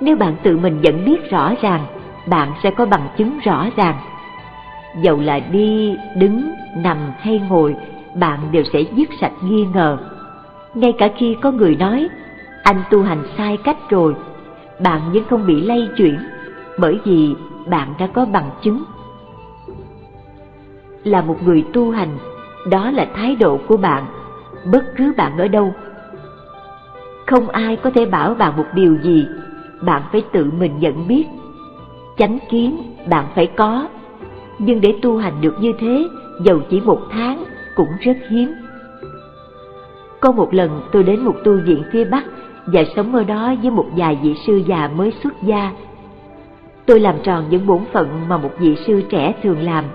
Nếu 0.01 0.15
bạn 0.15 0.35
tự 0.43 0.57
mình 0.57 0.81
nhận 0.81 1.05
biết 1.05 1.29
rõ 1.29 1.53
ràng, 1.61 1.85
bạn 2.27 2.51
sẽ 2.63 2.71
có 2.71 2.85
bằng 2.85 3.07
chứng 3.17 3.39
rõ 3.43 3.67
ràng. 3.75 3.95
Dầu 5.01 5.19
là 5.19 5.39
đi, 5.39 5.97
đứng, 6.15 6.51
nằm 6.75 6.97
hay 7.19 7.41
ngồi, 7.49 7.75
bạn 8.15 8.39
đều 8.51 8.63
sẽ 8.73 8.81
dứt 8.81 9.09
sạch 9.21 9.31
nghi 9.41 9.65
ngờ. 9.73 9.97
Ngay 10.73 10.93
cả 10.97 11.09
khi 11.17 11.37
có 11.41 11.51
người 11.51 11.75
nói, 11.75 12.09
anh 12.63 12.83
tu 12.89 13.03
hành 13.03 13.23
sai 13.37 13.57
cách 13.57 13.77
rồi, 13.89 14.15
bạn 14.79 15.01
vẫn 15.13 15.23
không 15.29 15.45
bị 15.47 15.61
lay 15.61 15.89
chuyển, 15.97 16.17
bởi 16.77 16.99
vì 17.05 17.35
bạn 17.65 17.93
đã 17.99 18.07
có 18.07 18.25
bằng 18.25 18.49
chứng. 18.61 18.83
Là 21.03 21.21
một 21.21 21.37
người 21.43 21.65
tu 21.73 21.91
hành, 21.91 22.17
đó 22.69 22.91
là 22.91 23.07
thái 23.15 23.35
độ 23.35 23.59
của 23.67 23.77
bạn, 23.77 24.05
bất 24.71 24.83
cứ 24.97 25.13
bạn 25.17 25.37
ở 25.37 25.47
đâu. 25.47 25.73
Không 27.27 27.49
ai 27.49 27.75
có 27.75 27.89
thể 27.89 28.05
bảo 28.05 28.33
bạn 28.33 28.57
một 28.57 28.65
điều 28.73 28.97
gì, 29.03 29.27
bạn 29.81 30.01
phải 30.11 30.21
tự 30.33 30.51
mình 30.59 30.79
nhận 30.79 31.07
biết. 31.07 31.25
Chánh 32.17 32.37
kiến 32.49 32.77
bạn 33.09 33.25
phải 33.35 33.47
có, 33.47 33.87
nhưng 34.59 34.81
để 34.81 34.95
tu 35.01 35.17
hành 35.17 35.41
được 35.41 35.55
như 35.59 35.73
thế, 35.79 36.07
dầu 36.43 36.59
chỉ 36.69 36.81
một 36.81 36.99
tháng 37.11 37.43
cũng 37.75 37.89
rất 37.99 38.17
hiếm. 38.29 38.53
Có 40.19 40.31
một 40.31 40.53
lần 40.53 40.81
tôi 40.91 41.03
đến 41.03 41.19
một 41.19 41.35
tu 41.43 41.57
viện 41.65 41.83
phía 41.91 42.05
Bắc 42.05 42.23
và 42.65 42.83
sống 42.95 43.15
ở 43.15 43.23
đó 43.23 43.53
với 43.61 43.71
một 43.71 43.85
vài 43.95 44.19
vị 44.21 44.35
sư 44.47 44.61
già 44.67 44.89
mới 44.95 45.13
xuất 45.23 45.33
gia. 45.43 45.71
Tôi 46.85 46.99
làm 46.99 47.15
tròn 47.23 47.45
những 47.49 47.67
bổn 47.67 47.79
phận 47.93 48.07
mà 48.27 48.37
một 48.37 48.51
vị 48.59 48.75
sư 48.75 49.01
trẻ 49.09 49.33
thường 49.43 49.61
làm, 49.61 49.85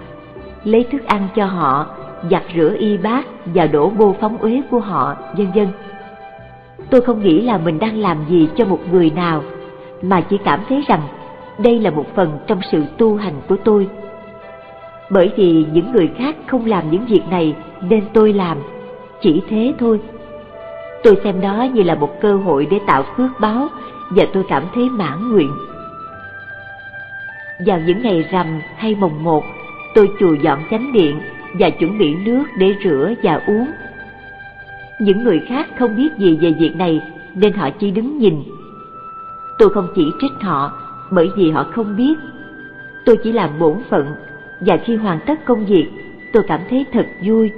lấy 0.64 0.85
thức 0.85 1.05
ăn 1.07 1.29
cho 1.37 1.46
họ, 1.46 1.87
giặt 2.31 2.42
rửa 2.57 2.75
y 2.79 2.96
bát 2.96 3.27
và 3.44 3.66
đổ 3.66 3.90
bô 3.90 4.14
phóng 4.20 4.38
uế 4.38 4.62
của 4.70 4.81
họ, 4.81 5.16
vân 5.37 5.46
vân. 5.55 5.68
Tôi 6.90 7.01
không 7.01 7.22
nghĩ 7.22 7.40
là 7.40 7.59
mình 7.59 7.79
đang 7.79 7.99
làm 7.99 8.16
gì 8.29 8.49
cho 8.57 8.64
một 8.64 8.81
người 8.90 9.11
nào, 9.11 9.42
mà 10.03 10.21
chỉ 10.21 10.39
cảm 10.45 10.61
thấy 10.69 10.85
rằng 10.89 11.03
đây 11.59 11.81
là 11.81 11.91
một 11.91 12.07
phần 12.15 12.39
trong 12.47 12.61
sự 12.73 12.83
tu 12.99 13.17
hành 13.17 13.35
của 13.49 13.57
tôi. 13.65 13.89
Bởi 15.11 15.33
vì 15.37 15.67
những 15.73 15.93
người 15.93 16.11
khác 16.19 16.37
không 16.47 16.67
làm 16.67 16.91
những 16.91 17.07
việc 17.07 17.23
này 17.31 17.55
nên 17.81 18.05
tôi 18.13 18.33
làm, 18.33 18.59
chỉ 19.21 19.43
thế 19.49 19.75
thôi. 19.79 20.01
Tôi 21.03 21.17
xem 21.25 21.41
đó 21.41 21.67
như 21.75 21.83
là 21.83 21.95
một 21.95 22.21
cơ 22.21 22.37
hội 22.37 22.67
để 22.71 22.79
tạo 22.87 23.05
phước 23.17 23.31
báo 23.41 23.69
và 24.11 24.25
tôi 24.33 24.45
cảm 24.49 24.63
thấy 24.75 24.89
mãn 24.91 25.33
nguyện. 25.33 25.51
Vào 27.67 27.81
những 27.87 28.03
ngày 28.03 28.25
rằm 28.31 28.61
hay 28.77 28.95
mồng 28.95 29.25
một, 29.25 29.45
tôi 29.95 30.11
chùi 30.21 30.39
dọn 30.43 30.59
chánh 30.71 30.93
điện 30.93 31.21
và 31.59 31.71
chuẩn 31.71 31.99
bị 31.99 32.15
nước 32.15 32.45
để 32.59 32.75
rửa 32.85 33.15
và 33.23 33.41
uống. 33.47 33.67
Những 35.01 35.25
người 35.25 35.41
khác 35.49 35.67
không 35.79 35.97
biết 35.97 36.09
gì 36.19 36.39
về 36.41 36.51
việc 36.51 36.77
này 36.77 37.01
nên 37.35 37.53
họ 37.53 37.71
chỉ 37.71 37.91
đứng 37.91 38.19
nhìn. 38.19 38.43
Tôi 39.59 39.71
không 39.71 39.88
chỉ 39.95 40.12
trích 40.21 40.33
họ 40.40 40.73
bởi 41.11 41.31
vì 41.37 41.51
họ 41.51 41.66
không 41.73 41.97
biết. 41.97 42.14
Tôi 43.05 43.16
chỉ 43.25 43.33
làm 43.33 43.59
bổn 43.59 43.77
phận 43.90 44.07
và 44.61 44.77
khi 44.85 44.97
hoàn 44.97 45.21
tất 45.27 45.45
công 45.45 45.66
việc, 45.66 45.88
tôi 46.33 46.42
cảm 46.49 46.61
thấy 46.71 46.87
thật 46.92 47.07
vui 47.23 47.51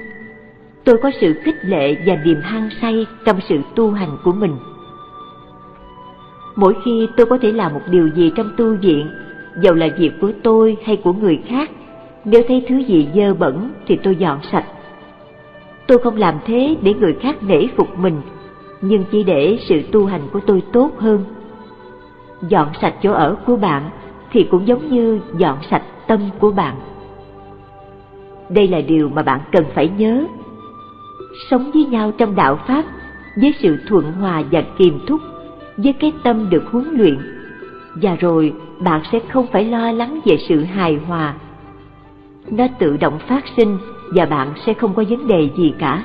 tôi 0.88 0.98
có 0.98 1.10
sự 1.20 1.34
khích 1.42 1.64
lệ 1.64 1.96
và 2.06 2.16
niềm 2.24 2.40
hăng 2.42 2.68
say 2.80 3.06
trong 3.24 3.40
sự 3.48 3.58
tu 3.74 3.90
hành 3.90 4.16
của 4.24 4.32
mình. 4.32 4.56
Mỗi 6.56 6.74
khi 6.84 7.08
tôi 7.16 7.26
có 7.26 7.38
thể 7.38 7.52
làm 7.52 7.74
một 7.74 7.80
điều 7.90 8.08
gì 8.08 8.32
trong 8.36 8.50
tu 8.56 8.76
viện, 8.76 9.10
dầu 9.62 9.74
là 9.74 9.88
việc 9.98 10.10
của 10.20 10.32
tôi 10.42 10.76
hay 10.84 10.96
của 10.96 11.12
người 11.12 11.38
khác, 11.48 11.70
nếu 12.24 12.42
thấy 12.48 12.64
thứ 12.68 12.76
gì 12.76 13.08
dơ 13.14 13.34
bẩn 13.34 13.70
thì 13.86 13.96
tôi 14.02 14.16
dọn 14.16 14.38
sạch. 14.52 14.64
Tôi 15.86 15.98
không 15.98 16.16
làm 16.16 16.34
thế 16.46 16.76
để 16.82 16.94
người 16.94 17.16
khác 17.20 17.36
nể 17.42 17.66
phục 17.76 17.98
mình, 17.98 18.20
nhưng 18.80 19.04
chỉ 19.12 19.22
để 19.22 19.58
sự 19.68 19.82
tu 19.92 20.06
hành 20.06 20.22
của 20.32 20.40
tôi 20.46 20.62
tốt 20.72 20.90
hơn. 20.98 21.24
Dọn 22.42 22.68
sạch 22.80 22.94
chỗ 23.02 23.12
ở 23.12 23.36
của 23.46 23.56
bạn 23.56 23.90
thì 24.32 24.48
cũng 24.50 24.66
giống 24.66 24.88
như 24.88 25.20
dọn 25.36 25.58
sạch 25.70 25.82
tâm 26.06 26.20
của 26.38 26.50
bạn. 26.50 26.74
Đây 28.48 28.68
là 28.68 28.80
điều 28.80 29.08
mà 29.08 29.22
bạn 29.22 29.40
cần 29.52 29.64
phải 29.74 29.88
nhớ 29.88 30.24
sống 31.50 31.70
với 31.74 31.84
nhau 31.84 32.12
trong 32.18 32.34
đạo 32.34 32.58
Pháp 32.66 32.84
với 33.36 33.54
sự 33.58 33.78
thuận 33.88 34.12
hòa 34.12 34.42
và 34.50 34.62
kiềm 34.78 35.00
thúc, 35.06 35.20
với 35.76 35.92
cái 35.92 36.12
tâm 36.22 36.50
được 36.50 36.62
huấn 36.70 36.84
luyện, 36.92 37.18
và 37.94 38.16
rồi 38.20 38.52
bạn 38.78 39.00
sẽ 39.12 39.18
không 39.32 39.46
phải 39.52 39.64
lo 39.64 39.92
lắng 39.92 40.20
về 40.24 40.38
sự 40.48 40.64
hài 40.64 40.94
hòa. 40.94 41.34
Nó 42.50 42.66
tự 42.78 42.96
động 42.96 43.18
phát 43.28 43.44
sinh 43.56 43.78
và 44.14 44.26
bạn 44.26 44.48
sẽ 44.66 44.74
không 44.74 44.94
có 44.94 45.04
vấn 45.08 45.26
đề 45.26 45.50
gì 45.56 45.74
cả. 45.78 46.04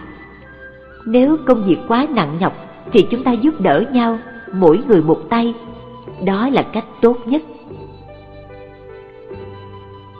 Nếu 1.06 1.38
công 1.46 1.64
việc 1.64 1.78
quá 1.88 2.08
nặng 2.10 2.38
nhọc 2.40 2.54
thì 2.92 3.08
chúng 3.12 3.24
ta 3.24 3.32
giúp 3.32 3.62
đỡ 3.62 3.84
nhau, 3.92 4.20
mỗi 4.54 4.80
người 4.88 5.02
một 5.02 5.30
tay. 5.30 5.54
Đó 6.26 6.50
là 6.50 6.62
cách 6.62 6.86
tốt 7.02 7.18
nhất. 7.26 7.42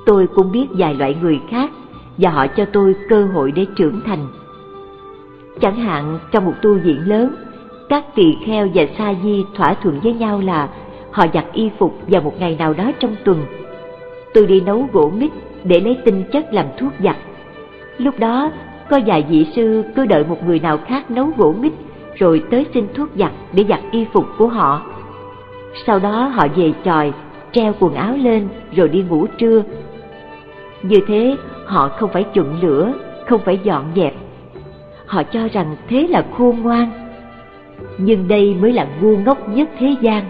Tôi 0.06 0.28
cũng 0.36 0.52
biết 0.52 0.68
vài 0.78 0.96
loại 0.96 1.16
người 1.22 1.40
khác 1.50 1.72
và 2.18 2.30
họ 2.30 2.48
cho 2.48 2.66
tôi 2.66 2.96
cơ 3.10 3.26
hội 3.26 3.52
để 3.52 3.66
trưởng 3.76 4.02
thành 4.06 4.28
Chẳng 5.62 5.76
hạn 5.76 6.20
trong 6.32 6.46
một 6.46 6.54
tu 6.62 6.74
viện 6.74 7.00
lớn, 7.06 7.36
các 7.90 8.16
tỳ 8.16 8.38
kheo 8.46 8.68
và 8.74 8.84
sa 8.98 9.14
di 9.24 9.46
thỏa 9.56 9.74
thuận 9.74 10.00
với 10.00 10.14
nhau 10.14 10.42
là 10.46 10.70
họ 11.12 11.26
giặt 11.34 11.46
y 11.54 11.70
phục 11.80 12.00
vào 12.08 12.22
một 12.22 12.34
ngày 12.40 12.56
nào 12.60 12.74
đó 12.74 12.92
trong 13.00 13.16
tuần. 13.24 13.46
Tôi 14.34 14.46
đi 14.46 14.62
nấu 14.62 14.90
gỗ 14.94 15.12
mít 15.18 15.32
để 15.64 15.80
lấy 15.80 15.98
tinh 16.06 16.24
chất 16.32 16.54
làm 16.54 16.66
thuốc 16.78 16.94
giặt. 17.04 17.16
Lúc 17.98 18.20
đó, 18.20 18.52
có 18.90 19.00
vài 19.06 19.26
vị 19.30 19.48
sư 19.56 19.84
cứ 19.96 20.06
đợi 20.06 20.24
một 20.30 20.38
người 20.46 20.60
nào 20.60 20.78
khác 20.78 21.12
nấu 21.12 21.30
gỗ 21.38 21.56
mít 21.60 21.74
rồi 22.16 22.44
tới 22.52 22.66
xin 22.74 22.88
thuốc 22.94 23.10
giặt 23.16 23.32
để 23.54 23.66
giặt 23.70 23.80
y 23.92 24.06
phục 24.14 24.26
của 24.38 24.48
họ. 24.48 24.82
Sau 25.86 26.00
đó 26.00 26.32
họ 26.36 26.48
về 26.56 26.74
tròi, 26.86 27.14
treo 27.52 27.74
quần 27.80 27.94
áo 27.94 28.16
lên 28.18 28.48
rồi 28.76 28.90
đi 28.90 29.04
ngủ 29.10 29.28
trưa. 29.38 29.64
Như 30.82 31.00
thế, 31.08 31.36
họ 31.66 31.90
không 31.90 32.10
phải 32.14 32.24
chuẩn 32.24 32.62
lửa, 32.62 32.94
không 33.28 33.42
phải 33.46 33.60
dọn 33.64 33.86
dẹp, 33.96 34.14
họ 35.06 35.24
cho 35.24 35.48
rằng 35.54 35.76
thế 35.90 36.08
là 36.10 36.26
khôn 36.38 36.62
ngoan. 36.62 36.92
Nhưng 37.98 38.28
đây 38.28 38.56
mới 38.62 38.74
là 38.74 38.88
ngu 39.02 39.18
ngốc 39.18 39.50
nhất 39.50 39.70
thế 39.80 39.96
gian. 40.02 40.24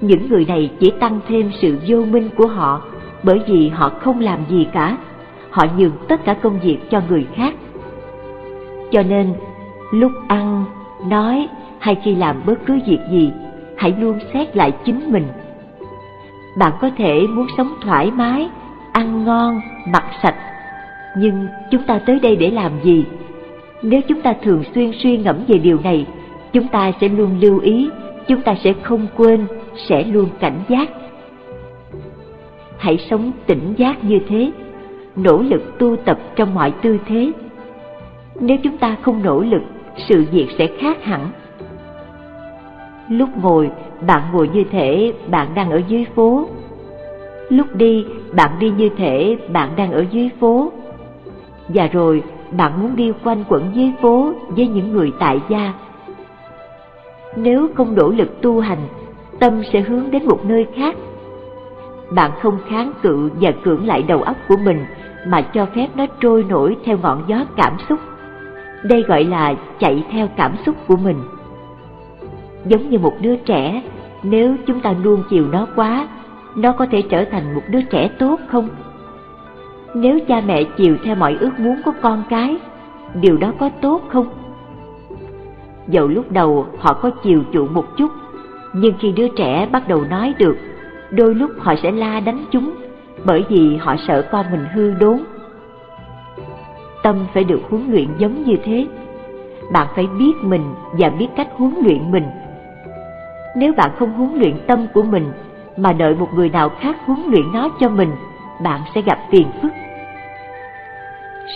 Những 0.00 0.28
người 0.28 0.44
này 0.44 0.70
chỉ 0.80 0.90
tăng 1.00 1.20
thêm 1.28 1.50
sự 1.60 1.78
vô 1.86 2.04
minh 2.04 2.28
của 2.36 2.46
họ 2.46 2.82
bởi 3.22 3.40
vì 3.46 3.68
họ 3.68 3.88
không 3.88 4.20
làm 4.20 4.38
gì 4.48 4.66
cả, 4.72 4.96
họ 5.50 5.66
nhường 5.76 5.92
tất 6.08 6.24
cả 6.24 6.34
công 6.34 6.60
việc 6.60 6.78
cho 6.90 7.02
người 7.08 7.26
khác. 7.34 7.54
Cho 8.90 9.02
nên, 9.02 9.34
lúc 9.92 10.12
ăn, 10.28 10.64
nói 11.08 11.48
hay 11.78 11.96
khi 12.04 12.14
làm 12.14 12.36
bất 12.46 12.66
cứ 12.66 12.78
việc 12.86 13.00
gì, 13.10 13.32
hãy 13.82 13.94
luôn 13.98 14.18
xét 14.32 14.56
lại 14.56 14.72
chính 14.84 15.12
mình. 15.12 15.26
Bạn 16.58 16.72
có 16.80 16.90
thể 16.96 17.26
muốn 17.26 17.46
sống 17.56 17.74
thoải 17.80 18.10
mái, 18.10 18.48
ăn 18.92 19.24
ngon, 19.24 19.60
mặc 19.92 20.04
sạch, 20.22 20.34
nhưng 21.16 21.46
chúng 21.70 21.82
ta 21.82 21.98
tới 21.98 22.18
đây 22.20 22.36
để 22.36 22.50
làm 22.50 22.72
gì? 22.82 23.04
Nếu 23.82 24.00
chúng 24.08 24.20
ta 24.20 24.34
thường 24.42 24.64
xuyên 24.74 24.90
suy 25.02 25.18
ngẫm 25.18 25.36
về 25.48 25.58
điều 25.58 25.78
này, 25.84 26.06
chúng 26.52 26.68
ta 26.68 26.92
sẽ 27.00 27.08
luôn 27.08 27.40
lưu 27.40 27.58
ý, 27.58 27.88
chúng 28.28 28.40
ta 28.40 28.54
sẽ 28.64 28.72
không 28.82 29.06
quên, 29.16 29.46
sẽ 29.88 30.04
luôn 30.04 30.28
cảnh 30.40 30.60
giác. 30.68 30.90
Hãy 32.78 32.98
sống 33.10 33.32
tỉnh 33.46 33.74
giác 33.76 34.04
như 34.04 34.18
thế, 34.28 34.50
nỗ 35.16 35.42
lực 35.42 35.78
tu 35.78 35.96
tập 35.96 36.18
trong 36.36 36.54
mọi 36.54 36.72
tư 36.82 36.98
thế. 37.06 37.32
Nếu 38.40 38.56
chúng 38.62 38.78
ta 38.78 38.96
không 39.02 39.22
nỗ 39.22 39.40
lực, 39.40 39.62
sự 40.08 40.24
việc 40.32 40.46
sẽ 40.58 40.66
khác 40.80 41.04
hẳn. 41.04 41.30
Lúc 43.12 43.28
ngồi, 43.42 43.70
bạn 44.06 44.22
ngồi 44.32 44.48
như 44.48 44.64
thể 44.70 45.12
bạn 45.30 45.48
đang 45.54 45.70
ở 45.70 45.82
dưới 45.88 46.06
phố. 46.14 46.48
Lúc 47.48 47.66
đi, 47.74 48.06
bạn 48.32 48.50
đi 48.58 48.70
như 48.70 48.88
thể 48.96 49.36
bạn 49.48 49.68
đang 49.76 49.92
ở 49.92 50.04
dưới 50.10 50.30
phố. 50.40 50.72
Và 51.68 51.86
rồi, 51.86 52.22
bạn 52.50 52.82
muốn 52.82 52.96
đi 52.96 53.12
quanh 53.24 53.44
quẩn 53.48 53.70
dưới 53.74 53.92
phố 54.02 54.32
với 54.48 54.66
những 54.66 54.92
người 54.92 55.12
tại 55.18 55.40
gia. 55.48 55.72
Nếu 57.36 57.68
không 57.74 57.94
nỗ 57.94 58.08
lực 58.08 58.42
tu 58.42 58.60
hành, 58.60 58.88
tâm 59.40 59.62
sẽ 59.72 59.80
hướng 59.80 60.10
đến 60.10 60.26
một 60.26 60.44
nơi 60.44 60.66
khác. 60.76 60.96
Bạn 62.14 62.30
không 62.42 62.58
kháng 62.68 62.92
cự 63.02 63.30
và 63.40 63.52
cưỡng 63.64 63.86
lại 63.86 64.02
đầu 64.02 64.22
óc 64.22 64.36
của 64.48 64.56
mình 64.64 64.84
mà 65.26 65.42
cho 65.42 65.66
phép 65.74 65.88
nó 65.94 66.06
trôi 66.20 66.44
nổi 66.48 66.76
theo 66.84 66.98
ngọn 66.98 67.24
gió 67.26 67.44
cảm 67.56 67.76
xúc. 67.88 67.98
Đây 68.84 69.02
gọi 69.02 69.24
là 69.24 69.54
chạy 69.78 70.04
theo 70.12 70.28
cảm 70.36 70.56
xúc 70.66 70.76
của 70.88 70.96
mình. 70.96 71.16
Giống 72.64 72.90
như 72.90 72.98
một 72.98 73.14
đứa 73.20 73.36
trẻ, 73.36 73.82
nếu 74.22 74.56
chúng 74.66 74.80
ta 74.80 74.94
nuông 75.04 75.22
chiều 75.30 75.46
nó 75.52 75.66
quá, 75.76 76.08
nó 76.56 76.72
có 76.72 76.86
thể 76.90 77.02
trở 77.02 77.24
thành 77.24 77.54
một 77.54 77.62
đứa 77.68 77.82
trẻ 77.82 78.08
tốt 78.18 78.40
không? 78.48 78.68
Nếu 79.94 80.18
cha 80.28 80.40
mẹ 80.46 80.64
chiều 80.64 80.96
theo 81.04 81.14
mọi 81.14 81.36
ước 81.40 81.58
muốn 81.58 81.76
của 81.84 81.92
con 82.02 82.22
cái, 82.30 82.56
điều 83.14 83.36
đó 83.36 83.52
có 83.58 83.70
tốt 83.80 84.02
không? 84.08 84.26
Dẫu 85.88 86.08
lúc 86.08 86.32
đầu 86.32 86.66
họ 86.78 86.94
có 86.94 87.10
chiều 87.10 87.42
chuộng 87.52 87.74
một 87.74 87.84
chút, 87.96 88.10
nhưng 88.72 88.94
khi 89.00 89.12
đứa 89.12 89.28
trẻ 89.28 89.68
bắt 89.72 89.88
đầu 89.88 90.04
nói 90.10 90.34
được, 90.38 90.56
đôi 91.10 91.34
lúc 91.34 91.50
họ 91.58 91.74
sẽ 91.82 91.90
la 91.90 92.20
đánh 92.20 92.44
chúng, 92.50 92.74
bởi 93.24 93.44
vì 93.48 93.76
họ 93.76 93.96
sợ 94.08 94.28
con 94.32 94.46
mình 94.52 94.64
hư 94.74 94.90
đốn. 94.90 95.18
Tâm 97.02 97.16
phải 97.34 97.44
được 97.44 97.60
huấn 97.70 97.90
luyện 97.90 98.08
giống 98.18 98.44
như 98.44 98.56
thế. 98.64 98.86
bạn 99.72 99.86
phải 99.94 100.06
biết 100.18 100.32
mình 100.42 100.74
và 100.92 101.08
biết 101.08 101.28
cách 101.36 101.48
huấn 101.56 101.74
luyện 101.84 102.10
mình 102.10 102.24
nếu 103.56 103.72
bạn 103.72 103.90
không 103.98 104.12
huấn 104.12 104.34
luyện 104.34 104.54
tâm 104.66 104.86
của 104.94 105.02
mình, 105.02 105.32
mà 105.76 105.92
đợi 105.92 106.14
một 106.14 106.28
người 106.34 106.48
nào 106.48 106.68
khác 106.68 106.96
huấn 107.06 107.20
luyện 107.26 107.52
nó 107.52 107.68
cho 107.80 107.88
mình, 107.88 108.10
bạn 108.62 108.80
sẽ 108.94 109.02
gặp 109.02 109.18
phiền 109.30 109.46
phức. 109.62 109.72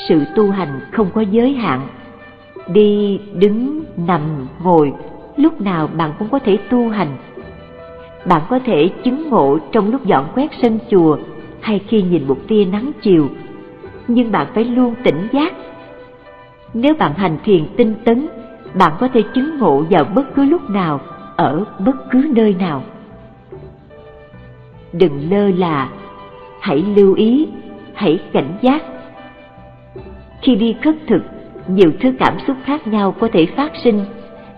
Sự 0.09 0.25
tu 0.35 0.51
hành 0.51 0.81
không 0.93 1.11
có 1.15 1.21
giới 1.21 1.53
hạn. 1.55 1.81
Đi, 2.69 3.21
đứng, 3.35 3.85
nằm, 3.97 4.21
ngồi, 4.63 4.93
lúc 5.37 5.61
nào 5.61 5.87
bạn 5.87 6.13
cũng 6.19 6.29
có 6.29 6.39
thể 6.39 6.59
tu 6.71 6.89
hành. 6.89 7.17
Bạn 8.27 8.43
có 8.49 8.59
thể 8.59 8.89
chứng 9.05 9.31
ngộ 9.31 9.59
trong 9.73 9.91
lúc 9.91 10.05
dọn 10.05 10.25
quét 10.35 10.51
sân 10.63 10.79
chùa 10.91 11.19
hay 11.61 11.81
khi 11.89 12.03
nhìn 12.03 12.29
một 12.29 12.39
tia 12.49 12.65
nắng 12.65 12.91
chiều, 13.03 13.29
nhưng 14.09 14.33
bạn 14.33 14.47
phải 14.55 14.65
luôn 14.65 14.95
tỉnh 15.05 15.29
giác. 15.33 15.55
Nếu 16.75 16.95
bạn 16.95 17.13
hành 17.15 17.39
thiền 17.45 17.67
tinh 17.77 17.95
tấn, 18.05 18.29
bạn 18.75 18.93
có 19.01 19.09
thể 19.09 19.23
chứng 19.35 19.59
ngộ 19.59 19.85
vào 19.91 20.05
bất 20.05 20.35
cứ 20.35 20.45
lúc 20.45 20.71
nào 20.71 21.01
ở 21.37 21.64
bất 21.79 22.11
cứ 22.11 22.31
nơi 22.35 22.55
nào. 22.59 22.83
Đừng 24.92 25.31
lơ 25.31 25.49
là, 25.49 25.88
hãy 26.61 26.85
lưu 26.96 27.14
ý, 27.14 27.49
hãy 27.94 28.18
cảnh 28.33 28.59
giác. 28.62 28.83
Khi 30.42 30.55
đi 30.55 30.77
khất 30.85 30.94
thực, 31.07 31.22
nhiều 31.68 31.92
thứ 32.01 32.12
cảm 32.18 32.38
xúc 32.46 32.57
khác 32.64 32.87
nhau 32.87 33.14
có 33.20 33.29
thể 33.33 33.46
phát 33.46 33.72
sinh 33.85 34.05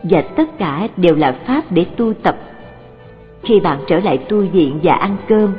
và 0.03 0.23
tất 0.23 0.59
cả 0.59 0.89
đều 0.97 1.15
là 1.17 1.37
pháp 1.47 1.63
để 1.71 1.85
tu 1.97 2.15
tập. 2.15 2.37
Khi 3.43 3.61
bạn 3.61 3.79
trở 3.87 3.99
lại 4.01 4.19
tu 4.19 4.41
viện 4.41 4.81
và 4.83 4.95
ăn 4.95 5.17
cơm, 5.29 5.53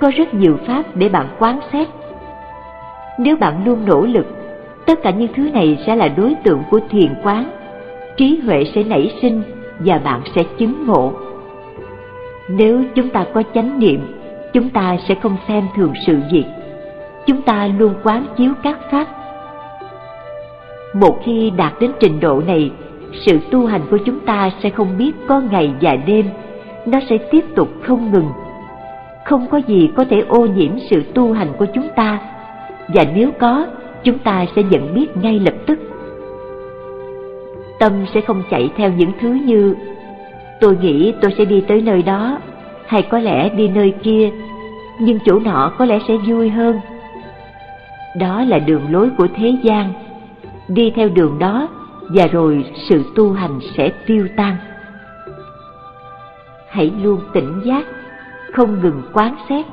có 0.00 0.10
rất 0.16 0.34
nhiều 0.34 0.56
pháp 0.66 0.96
để 0.96 1.08
bạn 1.08 1.26
quán 1.38 1.60
xét. 1.72 1.88
Nếu 3.18 3.36
bạn 3.36 3.64
luôn 3.64 3.84
nỗ 3.86 4.02
lực, 4.02 4.26
tất 4.86 5.02
cả 5.02 5.10
những 5.10 5.32
thứ 5.36 5.50
này 5.50 5.78
sẽ 5.86 5.96
là 5.96 6.08
đối 6.08 6.34
tượng 6.44 6.62
của 6.70 6.80
thiền 6.90 7.14
quán, 7.22 7.50
trí 8.16 8.40
huệ 8.44 8.64
sẽ 8.74 8.84
nảy 8.84 9.12
sinh 9.22 9.42
và 9.84 9.98
bạn 9.98 10.20
sẽ 10.34 10.42
chứng 10.58 10.86
ngộ. 10.86 11.12
Nếu 12.48 12.82
chúng 12.94 13.08
ta 13.08 13.24
có 13.34 13.42
chánh 13.54 13.78
niệm, 13.78 14.00
chúng 14.52 14.68
ta 14.68 14.96
sẽ 15.08 15.14
không 15.14 15.36
xem 15.48 15.66
thường 15.76 15.92
sự 16.06 16.18
việc. 16.32 16.44
Chúng 17.26 17.42
ta 17.42 17.68
luôn 17.78 17.94
quán 18.02 18.26
chiếu 18.36 18.52
các 18.62 18.78
pháp. 18.90 19.06
Một 20.94 21.20
khi 21.24 21.50
đạt 21.56 21.72
đến 21.80 21.90
trình 22.00 22.20
độ 22.20 22.42
này, 22.46 22.70
sự 23.26 23.38
tu 23.50 23.66
hành 23.66 23.80
của 23.90 23.98
chúng 24.06 24.20
ta 24.20 24.50
sẽ 24.62 24.70
không 24.70 24.98
biết 24.98 25.12
có 25.28 25.40
ngày 25.50 25.72
và 25.80 25.96
đêm. 25.96 26.26
Nó 26.86 26.98
sẽ 27.08 27.18
tiếp 27.18 27.44
tục 27.54 27.68
không 27.82 28.10
ngừng. 28.12 28.28
Không 29.24 29.46
có 29.50 29.58
gì 29.58 29.90
có 29.96 30.04
thể 30.04 30.20
ô 30.28 30.46
nhiễm 30.46 30.72
sự 30.90 31.02
tu 31.14 31.32
hành 31.32 31.48
của 31.58 31.66
chúng 31.74 31.88
ta. 31.96 32.18
Và 32.88 33.04
nếu 33.14 33.30
có, 33.38 33.66
chúng 34.04 34.18
ta 34.18 34.46
sẽ 34.56 34.62
nhận 34.62 34.94
biết 34.94 35.16
ngay 35.16 35.38
lập 35.38 35.54
tức 35.66 35.78
tâm 37.80 37.92
sẽ 38.14 38.20
không 38.20 38.42
chạy 38.50 38.70
theo 38.76 38.92
những 38.92 39.12
thứ 39.20 39.28
như, 39.28 39.74
tôi 40.60 40.76
nghĩ 40.76 41.14
tôi 41.20 41.34
sẽ 41.38 41.44
đi 41.44 41.60
tới 41.68 41.82
nơi 41.82 42.02
đó, 42.02 42.38
hay 42.86 43.02
có 43.02 43.18
lẽ 43.18 43.48
đi 43.48 43.68
nơi 43.68 43.94
kia, 44.02 44.30
nhưng 45.00 45.18
chỗ 45.24 45.38
nọ 45.38 45.72
có 45.78 45.84
lẽ 45.84 45.98
sẽ 46.08 46.16
vui 46.16 46.50
hơn. 46.50 46.80
Đó 48.16 48.44
là 48.44 48.58
đường 48.58 48.92
lối 48.92 49.10
của 49.18 49.26
thế 49.36 49.52
gian. 49.62 49.92
Đi 50.68 50.92
theo 50.96 51.08
đường 51.08 51.38
đó, 51.38 51.68
và 52.08 52.26
rồi 52.26 52.64
sự 52.88 53.04
tu 53.16 53.32
hành 53.32 53.58
sẽ 53.76 53.92
tiêu 54.06 54.28
tan. 54.36 54.56
Hãy 56.68 56.92
luôn 57.02 57.20
tỉnh 57.32 57.60
giác, 57.64 57.86
không 58.52 58.80
ngừng 58.80 59.02
quán 59.12 59.34
xét. 59.48 59.66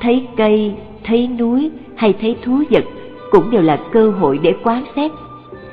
Thấy 0.00 0.28
cây, 0.36 0.74
thấy 1.04 1.26
núi, 1.26 1.70
hay 1.96 2.14
thấy 2.20 2.36
thú 2.44 2.62
vật 2.70 2.84
cũng 3.30 3.50
đều 3.50 3.62
là 3.62 3.78
cơ 3.92 4.10
hội 4.10 4.38
để 4.42 4.54
quán 4.62 4.84
xét 4.96 5.10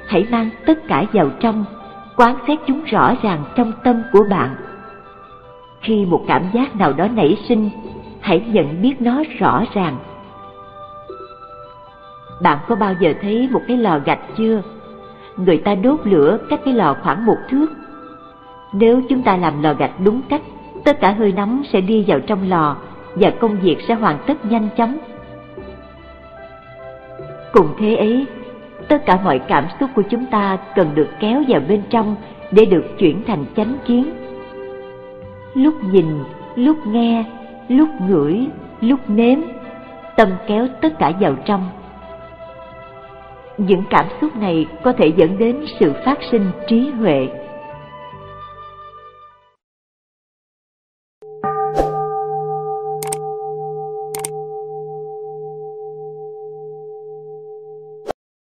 hãy 0.08 0.28
mang 0.32 0.50
tất 0.66 0.88
cả 0.88 1.06
vào 1.14 1.30
trong, 1.40 1.66
quán 2.16 2.36
xét 2.48 2.60
chúng 2.68 2.84
rõ 2.84 3.14
ràng 3.24 3.44
trong 3.56 3.72
tâm 3.84 4.04
của 4.12 4.24
bạn. 4.30 4.56
Khi 5.82 6.06
một 6.06 6.24
cảm 6.28 6.44
giác 6.54 6.76
nào 6.76 6.94
đó 6.94 7.08
nảy 7.08 7.38
sinh, 7.50 7.70
hãy 8.22 8.44
nhận 8.48 8.82
biết 8.82 9.02
nó 9.02 9.24
rõ 9.40 9.64
ràng. 9.74 9.98
Bạn 12.42 12.58
có 12.68 12.76
bao 12.76 12.94
giờ 13.00 13.14
thấy 13.22 13.50
một 13.52 13.62
cái 13.68 13.78
lò 13.78 14.00
gạch 14.06 14.20
chưa? 14.38 14.62
Người 15.38 15.58
ta 15.58 15.76
đốt 15.76 16.00
lửa 16.04 16.38
cách 16.50 16.60
cái 16.66 16.74
lò 16.74 16.96
khoảng 17.04 17.26
một 17.26 17.38
thước. 17.50 17.68
Nếu 18.74 19.02
chúng 19.10 19.22
ta 19.22 19.38
làm 19.38 19.64
lò 19.64 19.74
gạch 19.74 19.92
đúng 20.00 20.22
cách, 20.30 20.42
tất 20.86 21.00
cả 21.00 21.12
hơi 21.12 21.32
nóng 21.32 21.64
sẽ 21.74 21.82
đi 21.82 22.06
vào 22.08 22.20
trong 22.20 22.50
lò 22.50 22.76
và 23.16 23.30
công 23.40 23.60
việc 23.60 23.78
sẽ 23.88 23.94
hoàn 23.94 24.18
tất 24.28 24.46
nhanh 24.46 24.70
chóng. 24.78 24.98
Cùng 27.54 27.68
thế 27.78 27.96
ấy 27.96 28.26
tất 28.88 29.06
cả 29.06 29.20
mọi 29.24 29.40
cảm 29.40 29.66
xúc 29.80 29.90
của 29.96 30.04
chúng 30.10 30.26
ta 30.26 30.58
cần 30.76 30.96
được 30.96 31.08
kéo 31.20 31.44
vào 31.48 31.62
bên 31.68 31.82
trong 31.90 32.16
để 32.52 32.66
được 32.66 32.86
chuyển 32.98 33.24
thành 33.28 33.46
chánh 33.56 33.76
kiến. 33.86 34.12
Lúc 35.54 35.74
nhìn, 35.84 36.06
lúc 36.56 36.78
nghe, 36.88 37.24
lúc 37.68 37.90
ngửi, 38.08 38.48
lúc 38.82 39.00
nếm, 39.08 39.40
tâm 40.16 40.30
kéo 40.48 40.68
tất 40.82 41.00
cả 41.00 41.12
vào 41.20 41.36
trong. 41.46 41.70
Những 43.58 43.84
cảm 43.90 44.06
xúc 44.22 44.36
này 44.36 44.66
có 44.84 44.92
thể 44.92 45.12
dẫn 45.18 45.38
đến 45.38 45.66
sự 45.80 45.94
phát 46.06 46.20
sinh 46.32 46.46
trí 46.68 46.90
huệ. 46.90 47.28